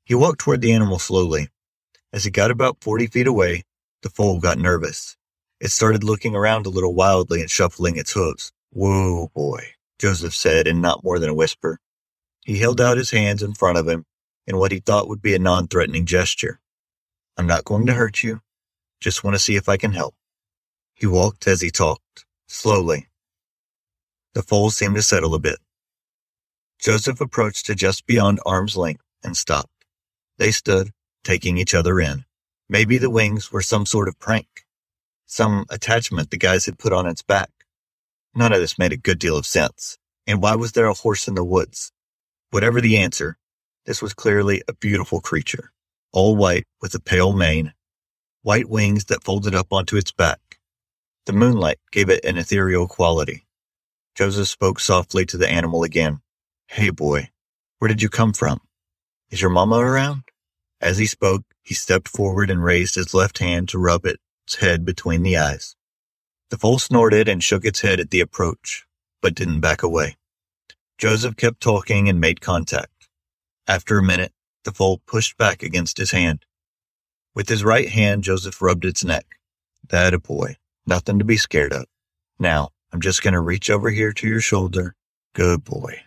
He 0.04 0.14
walked 0.14 0.40
toward 0.40 0.60
the 0.60 0.72
animal 0.72 0.98
slowly. 0.98 1.48
As 2.12 2.24
he 2.24 2.30
got 2.30 2.50
about 2.50 2.78
40 2.80 3.06
feet 3.06 3.26
away, 3.26 3.62
the 4.02 4.10
foal 4.10 4.40
got 4.40 4.58
nervous. 4.58 5.16
It 5.60 5.70
started 5.70 6.02
looking 6.02 6.34
around 6.34 6.66
a 6.66 6.70
little 6.70 6.94
wildly 6.94 7.40
and 7.40 7.50
shuffling 7.50 7.96
its 7.96 8.12
hooves. 8.12 8.52
Whoa, 8.70 9.30
boy, 9.34 9.74
Joseph 9.98 10.34
said 10.34 10.66
in 10.66 10.80
not 10.80 11.04
more 11.04 11.18
than 11.18 11.30
a 11.30 11.34
whisper. 11.34 11.78
He 12.44 12.58
held 12.58 12.80
out 12.80 12.96
his 12.96 13.10
hands 13.10 13.42
in 13.42 13.54
front 13.54 13.78
of 13.78 13.86
him 13.86 14.06
in 14.46 14.56
what 14.56 14.72
he 14.72 14.80
thought 14.80 15.08
would 15.08 15.22
be 15.22 15.34
a 15.34 15.38
non-threatening 15.38 16.06
gesture. 16.06 16.60
I'm 17.36 17.46
not 17.46 17.64
going 17.64 17.86
to 17.86 17.94
hurt 17.94 18.22
you. 18.22 18.40
Just 19.00 19.22
want 19.22 19.34
to 19.34 19.38
see 19.38 19.56
if 19.56 19.68
I 19.68 19.76
can 19.76 19.92
help. 19.92 20.14
He 20.94 21.06
walked 21.06 21.46
as 21.46 21.60
he 21.60 21.70
talked, 21.70 22.24
slowly. 22.48 23.08
The 24.34 24.42
foal 24.42 24.70
seemed 24.70 24.96
to 24.96 25.02
settle 25.02 25.34
a 25.34 25.38
bit. 25.38 25.58
Joseph 26.78 27.20
approached 27.20 27.66
to 27.66 27.74
just 27.74 28.06
beyond 28.06 28.40
arm's 28.44 28.76
length 28.76 29.04
and 29.22 29.36
stopped. 29.36 29.84
They 30.38 30.50
stood, 30.50 30.90
taking 31.24 31.58
each 31.58 31.74
other 31.74 32.00
in. 32.00 32.24
Maybe 32.68 32.98
the 32.98 33.10
wings 33.10 33.50
were 33.50 33.62
some 33.62 33.86
sort 33.86 34.08
of 34.08 34.18
prank, 34.18 34.64
some 35.26 35.64
attachment 35.70 36.30
the 36.30 36.36
guys 36.36 36.66
had 36.66 36.78
put 36.78 36.92
on 36.92 37.06
its 37.06 37.22
back. 37.22 37.50
None 38.34 38.52
of 38.52 38.60
this 38.60 38.78
made 38.78 38.92
a 38.92 38.96
good 38.96 39.18
deal 39.18 39.36
of 39.36 39.46
sense. 39.46 39.98
And 40.26 40.40
why 40.40 40.54
was 40.54 40.72
there 40.72 40.86
a 40.86 40.94
horse 40.94 41.26
in 41.26 41.34
the 41.34 41.44
woods? 41.44 41.92
Whatever 42.50 42.80
the 42.80 42.96
answer, 42.96 43.36
this 43.86 44.02
was 44.02 44.14
clearly 44.14 44.62
a 44.68 44.74
beautiful 44.74 45.20
creature, 45.20 45.72
all 46.12 46.36
white 46.36 46.64
with 46.80 46.94
a 46.94 47.00
pale 47.00 47.32
mane, 47.32 47.72
white 48.42 48.68
wings 48.68 49.06
that 49.06 49.24
folded 49.24 49.54
up 49.54 49.72
onto 49.72 49.96
its 49.96 50.12
back. 50.12 50.58
The 51.26 51.32
moonlight 51.32 51.78
gave 51.90 52.08
it 52.08 52.24
an 52.24 52.38
ethereal 52.38 52.86
quality. 52.86 53.46
Joseph 54.14 54.48
spoke 54.48 54.80
softly 54.80 55.24
to 55.26 55.36
the 55.36 55.48
animal 55.48 55.82
again. 55.82 56.20
Hey 56.66 56.90
boy, 56.90 57.30
where 57.78 57.88
did 57.88 58.02
you 58.02 58.08
come 58.08 58.32
from? 58.32 58.60
Is 59.30 59.40
your 59.40 59.50
mama 59.50 59.78
around? 59.78 60.22
As 60.80 60.98
he 60.98 61.06
spoke, 61.06 61.44
he 61.62 61.74
stepped 61.74 62.08
forward 62.08 62.50
and 62.50 62.64
raised 62.64 62.94
his 62.94 63.12
left 63.12 63.38
hand 63.38 63.68
to 63.68 63.78
rub 63.78 64.06
its 64.06 64.56
head 64.60 64.84
between 64.84 65.22
the 65.22 65.36
eyes. 65.36 65.76
The 66.48 66.58
foal 66.58 66.78
snorted 66.78 67.28
and 67.28 67.44
shook 67.44 67.64
its 67.64 67.80
head 67.82 68.00
at 68.00 68.10
the 68.10 68.20
approach, 68.20 68.86
but 69.20 69.34
didn't 69.34 69.60
back 69.60 69.82
away. 69.82 70.16
Joseph 70.98 71.36
kept 71.36 71.60
talking 71.60 72.08
and 72.08 72.20
made 72.20 72.40
contact. 72.40 73.08
After 73.66 73.98
a 73.98 74.02
minute, 74.02 74.32
the 74.64 74.72
foal 74.72 75.00
pushed 75.06 75.36
back 75.36 75.62
against 75.62 75.98
his 75.98 76.10
hand. 76.10 76.44
With 77.34 77.48
his 77.48 77.62
right 77.62 77.88
hand, 77.88 78.24
Joseph 78.24 78.60
rubbed 78.60 78.84
its 78.84 79.04
neck. 79.04 79.26
That 79.88 80.14
a 80.14 80.18
boy. 80.18 80.56
Nothing 80.86 81.18
to 81.18 81.24
be 81.24 81.36
scared 81.36 81.72
of. 81.72 81.86
Now, 82.38 82.70
I'm 82.92 83.00
just 83.00 83.22
going 83.22 83.34
to 83.34 83.40
reach 83.40 83.70
over 83.70 83.90
here 83.90 84.12
to 84.12 84.26
your 84.26 84.40
shoulder. 84.40 84.94
Good 85.34 85.62
boy. 85.62 86.00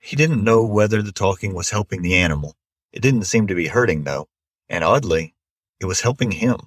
He 0.00 0.16
didn't 0.16 0.42
know 0.42 0.64
whether 0.64 1.02
the 1.02 1.12
talking 1.12 1.54
was 1.54 1.70
helping 1.70 2.02
the 2.02 2.16
animal. 2.16 2.56
It 2.94 3.02
didn't 3.02 3.24
seem 3.24 3.48
to 3.48 3.56
be 3.56 3.66
hurting, 3.66 4.04
though. 4.04 4.28
And 4.68 4.84
oddly, 4.84 5.34
it 5.80 5.86
was 5.86 6.02
helping 6.02 6.30
him. 6.30 6.58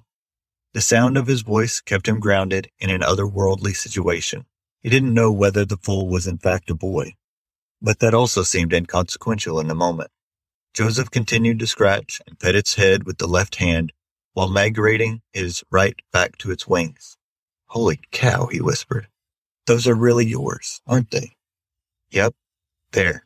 The 0.74 0.82
sound 0.82 1.16
of 1.16 1.26
his 1.26 1.40
voice 1.40 1.80
kept 1.80 2.06
him 2.06 2.20
grounded 2.20 2.70
in 2.78 2.90
an 2.90 3.00
otherworldly 3.00 3.74
situation. 3.74 4.44
He 4.82 4.90
didn't 4.90 5.14
know 5.14 5.32
whether 5.32 5.64
the 5.64 5.78
fool 5.78 6.06
was 6.06 6.26
in 6.26 6.36
fact 6.36 6.68
a 6.68 6.74
boy, 6.74 7.14
but 7.80 8.00
that 8.00 8.12
also 8.12 8.42
seemed 8.42 8.74
inconsequential 8.74 9.58
in 9.58 9.68
the 9.68 9.74
moment. 9.74 10.10
Joseph 10.74 11.10
continued 11.10 11.58
to 11.60 11.66
scratch 11.66 12.20
and 12.26 12.38
pet 12.38 12.54
its 12.54 12.74
head 12.74 13.04
with 13.04 13.16
the 13.16 13.26
left 13.26 13.56
hand 13.56 13.94
while 14.34 14.50
migrating 14.50 15.22
his 15.32 15.64
right 15.70 15.98
back 16.12 16.36
to 16.38 16.50
its 16.50 16.68
wings. 16.68 17.16
Holy 17.68 18.00
cow, 18.10 18.48
he 18.48 18.60
whispered. 18.60 19.08
Those 19.64 19.88
are 19.88 19.94
really 19.94 20.26
yours, 20.26 20.82
aren't 20.86 21.10
they? 21.10 21.36
Yep. 22.10 22.34
There. 22.92 23.24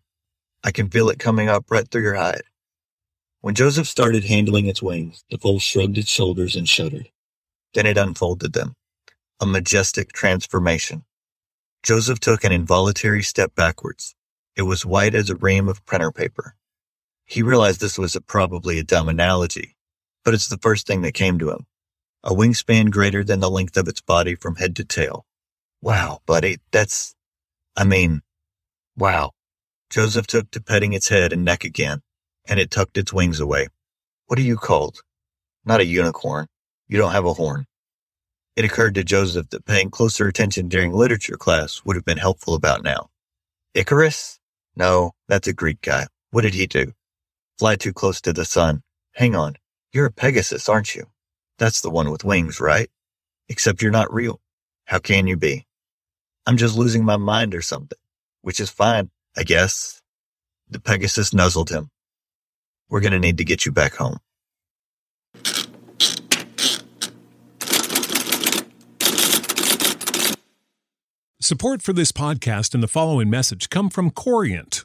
I 0.63 0.71
can 0.71 0.89
feel 0.89 1.11
it 1.11 1.19
coming 1.19 1.49
up 1.49 1.69
right 1.69 1.89
through 1.89 2.03
your 2.03 2.15
hide. 2.15 2.45
When 3.43 3.57
Joseph 3.57 3.89
started 3.89 4.23
handling 4.25 4.69
its 4.69 4.81
wings, 4.81 5.25
the 5.29 5.37
foal 5.37 5.59
shrugged 5.59 5.99
its 5.99 6.09
shoulders 6.09 6.55
and 6.55 6.69
shuddered. 6.69 7.11
Then 7.75 7.87
it 7.87 7.99
unfolded 7.99 8.53
them. 8.53 8.77
A 9.41 9.47
majestic 9.47 10.13
transformation. 10.13 11.05
Joseph 11.83 12.21
took 12.21 12.45
an 12.45 12.53
involuntary 12.53 13.25
step 13.25 13.53
backwards. 13.57 14.15
It 14.55 14.63
was 14.63 14.87
white 14.87 15.17
as 15.17 15.29
a 15.29 15.35
ream 15.35 15.69
of 15.69 15.85
printer 15.85 16.13
paper. 16.13 16.55
He 17.25 17.43
realized 17.43 17.81
this 17.81 17.99
was 17.99 18.15
a, 18.15 18.21
probably 18.21 18.79
a 18.79 18.85
dumb 18.85 19.09
analogy, 19.09 19.77
but 20.25 20.35
it's 20.35 20.47
the 20.47 20.59
first 20.59 20.87
thing 20.87 21.03
that 21.03 21.15
came 21.15 21.41
to 21.41 21.51
him. 21.51 21.67
A 22.23 22.31
wingspan 22.31 22.93
greater 22.93 23.25
than 23.25 23.41
the 23.41 23.51
length 23.51 23.77
of 23.77 23.89
its 23.89 24.01
body 24.01 24.37
from 24.37 24.55
head 24.55 24.77
to 24.77 24.85
tail. 24.85 25.27
Wow, 25.81 26.21
buddy, 26.27 26.59
that's, 26.71 27.17
I 27.77 27.83
mean, 27.83 28.23
wow. 28.97 29.33
Joseph 29.91 30.29
took 30.29 30.53
to 30.53 30.61
petting 30.61 30.93
its 30.93 31.09
head 31.09 31.33
and 31.33 31.45
neck 31.45 31.65
again, 31.65 32.03
and 32.47 32.59
it 32.59 32.71
tucked 32.71 32.97
its 32.97 33.13
wings 33.13 33.41
away. 33.41 33.69
What 34.27 34.39
are 34.39 34.43
you 34.43 34.57
called? 34.57 35.01
Not 35.65 35.81
a 35.81 35.87
unicorn. 35.87 36.47
You 36.89 36.99
don't 36.99 37.13
have 37.13 37.25
a 37.25 37.35
horn. 37.35 37.67
It 38.57 38.65
occurred 38.65 38.95
to 38.97 39.05
Joseph 39.05 39.49
that 39.51 39.65
paying 39.65 39.91
closer 39.91 40.27
attention 40.27 40.69
during 40.69 40.93
literature 40.93 41.37
class 41.37 41.83
would 41.85 41.97
have 41.97 42.05
been 42.05 42.19
helpful 42.19 42.55
about 42.55 42.83
now. 42.83 43.09
Icarus? 43.75 44.39
No, 44.77 45.13
that's 45.29 45.49
a 45.49 45.53
Greek 45.53 45.81
guy. 45.81 46.07
What 46.31 46.43
did 46.43 46.55
he 46.55 46.67
do? 46.67 46.93
Fly 47.59 47.77
too 47.77 47.93
close 47.93 48.21
to 48.23 48.33
the 48.33 48.45
sun. 48.45 48.83
Hang 49.15 49.35
on. 49.35 49.57
You're 49.93 50.07
a 50.07 50.13
Pegasus, 50.13 50.69
aren't 50.69 50.95
you? 50.95 51.07
That's 51.59 51.81
the 51.81 51.91
one 51.91 52.11
with 52.11 52.25
wings, 52.25 52.61
right? 52.61 52.91
Except 53.49 53.83
you're 53.83 53.91
not 53.91 54.13
real. 54.13 54.41
How 54.87 54.99
can 54.99 55.27
you 55.27 55.37
be? 55.37 55.67
I'm 56.47 56.57
just 56.57 56.77
losing 56.77 57.05
my 57.05 57.17
mind 57.17 57.55
or 57.55 57.63
something, 57.63 57.99
which 58.41 58.59
is 58.59 58.71
fine, 58.71 59.11
I 59.37 59.45
guess. 59.45 60.03
The 60.69 60.81
Pegasus 60.81 61.33
nuzzled 61.33 61.71
him. 61.71 61.91
We're 62.93 63.01
going 63.01 63.15
to 63.15 63.19
need 63.19 63.39
to 63.39 63.45
get 63.45 63.65
you 63.65 63.73
back 63.73 63.95
home. 63.95 64.19
Support 71.41 71.81
for 71.81 71.95
this 71.95 72.13
podcast 72.13 72.75
and 72.75 72.83
the 72.83 72.89
following 72.89 73.31
message 73.31 73.71
come 73.71 73.89
from 73.89 74.11
Corient. 74.11 74.85